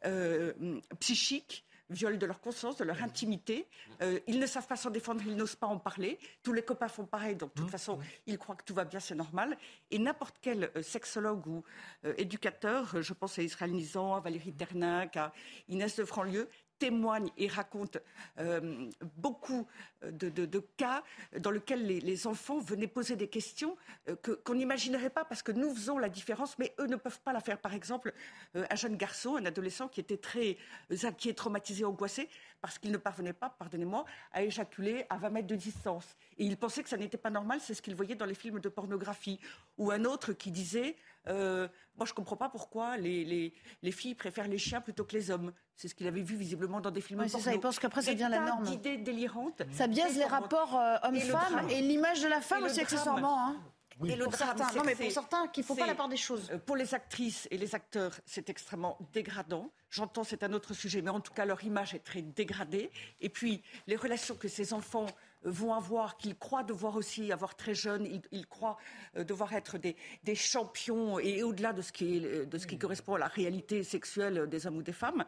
[0.05, 0.53] euh,
[0.99, 3.67] psychique viol de leur conscience, de leur intimité.
[4.01, 6.17] Euh, ils ne savent pas s'en défendre, ils n'osent pas en parler.
[6.43, 7.71] Tous les copains font pareil, donc de toute mmh.
[7.71, 9.57] façon, ils croient que tout va bien, c'est normal.
[9.91, 11.63] Et n'importe quel euh, sexologue ou
[12.05, 15.33] euh, éducateur, je pense à Israël Nizan, à Valérie Ternac, à
[15.69, 16.49] Inès de Franlieu,
[16.79, 17.97] témoigne et raconte
[18.39, 19.67] euh, beaucoup
[20.03, 21.03] de, cas
[21.39, 23.77] dans lesquels les, enfants venaient poser des questions
[24.09, 27.33] euh, qu'on n'imaginerait pas parce que nous faisons la différence, mais eux ne peuvent pas
[27.33, 27.59] la faire.
[27.59, 28.13] Par exemple,
[28.55, 30.57] euh, un jeune garçon, un adolescent qui était très
[31.03, 32.29] inquiet, traumatisé, angoissé
[32.61, 36.15] parce qu'il ne parvenait pas, pardonnez-moi, à éjaculer à 20 mètres de distance.
[36.37, 38.59] Et il pensait que ça n'était pas normal, c'est ce qu'il voyait dans les films
[38.59, 39.39] de pornographie.
[39.77, 40.95] Ou un autre qui disait
[41.27, 41.67] euh,
[41.97, 43.53] moi, je ne comprends pas pourquoi les,
[43.91, 45.51] filles préfèrent les chiens plutôt que les hommes.
[45.75, 47.19] C'est ce qu'il avait vu visiblement dans des films.
[47.21, 47.53] Oui, c'est ça.
[47.53, 48.63] Il pense qu'après, ça devient la norme.
[48.63, 49.61] D'idées délirantes.
[49.71, 53.47] Ça biaise les rapports euh, hommes-femmes et, l'image de la femme aussi accessoirement.
[53.47, 53.61] Hein.
[54.05, 56.17] Et le pour certains, non, mais pour certains qui ne font pas la part des
[56.17, 56.51] choses.
[56.51, 59.71] Euh, pour les actrices et les acteurs, c'est extrêmement dégradant.
[59.89, 62.91] J'entends, c'est un autre sujet, mais en tout cas, leur image est très dégradée.
[63.21, 65.07] Et puis, les relations que ces enfants
[65.43, 68.77] vont avoir, qu'ils croient devoir aussi avoir très jeunes, ils, croient
[69.15, 69.95] euh, devoir être des,
[70.35, 74.67] champions et au-delà de ce qui de ce qui correspond à la réalité sexuelle des
[74.67, 75.25] hommes ou des femmes.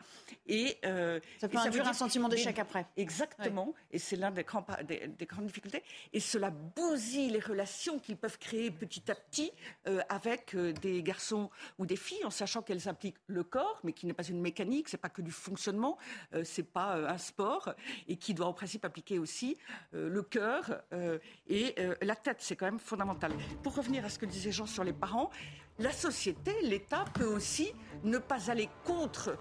[0.48, 2.86] Et euh, ça peut induire un sentiment d'échec après.
[2.98, 4.46] Exactement, et c'est l'un des,
[5.18, 5.84] des, grandes difficultés.
[6.14, 9.52] Et cela bousille les relations qu'ils peuvent créer petit à petit
[9.88, 14.06] euh, avec des garçons ou des filles, en sachant qu'elles impliquent le corps, mais qui
[14.06, 15.98] n'est pas une mécanique, c'est pas que du fonctionnement,
[16.44, 17.74] c'est pas un sport,
[18.08, 19.58] et qui doit en principe appliquer aussi
[20.00, 22.38] euh, le cœur euh, et euh, la tête.
[22.40, 23.32] C'est quand même fondamental.
[23.64, 25.30] Pour revenir à ce que disait Jean sur les parents,
[25.78, 27.72] la société, l'État peut aussi
[28.04, 29.38] ne pas aller contre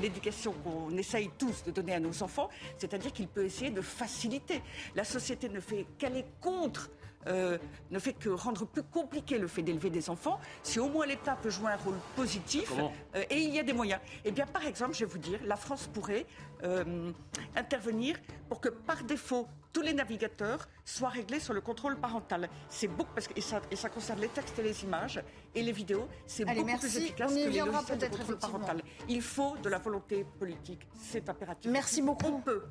[0.00, 2.48] l'éducation qu'on essaye tous de donner à nos enfants,
[2.78, 4.62] c'est-à-dire qu'il peut essayer de faciliter.
[4.94, 6.88] La société ne fait qu'aller contre
[7.26, 7.58] euh,
[7.90, 11.36] ne fait que rendre plus compliqué le fait d'élever des enfants, si au moins l'État
[11.36, 12.72] peut jouer un rôle positif,
[13.14, 14.00] euh, et il y a des moyens.
[14.24, 16.26] Eh bien, par exemple, je vais vous dire, la France pourrait
[16.62, 17.10] euh,
[17.54, 18.16] intervenir
[18.48, 22.48] pour que, par défaut, tous les navigateurs soient réglés sur le contrôle parental.
[22.70, 25.22] C'est beaucoup parce que et ça, et ça, concerne les textes et les images
[25.54, 26.08] et les vidéos.
[26.26, 28.82] C'est beaucoup plus efficace que les logiciels de contrôle parental.
[29.06, 30.88] Il faut de la volonté politique.
[30.98, 31.70] C'est impératif.
[31.70, 32.26] Merci beaucoup.
[32.26, 32.62] On peut.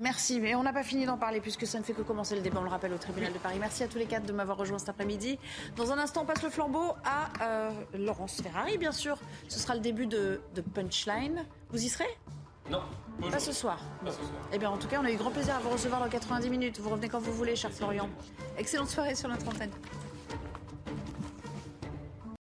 [0.00, 2.40] Merci, mais on n'a pas fini d'en parler puisque ça ne fait que commencer le
[2.40, 3.58] débat, on le rappelle, au tribunal de Paris.
[3.60, 5.38] Merci à tous les quatre de m'avoir rejoint cet après-midi.
[5.76, 9.18] Dans un instant, on passe le flambeau à euh, Laurence Ferrari, bien sûr.
[9.48, 10.40] Ce sera le début de,
[10.74, 11.44] Punchline.
[11.68, 12.08] Vous y serez?
[12.70, 12.80] Non.
[13.30, 13.78] Pas ce soir.
[14.02, 14.40] Pas ce soir.
[14.54, 16.48] Eh bien, en tout cas, on a eu grand plaisir à vous recevoir dans 90
[16.48, 16.80] minutes.
[16.80, 18.08] Vous revenez quand vous voulez, cher Florian.
[18.56, 19.70] Excellente soirée sur notre antenne.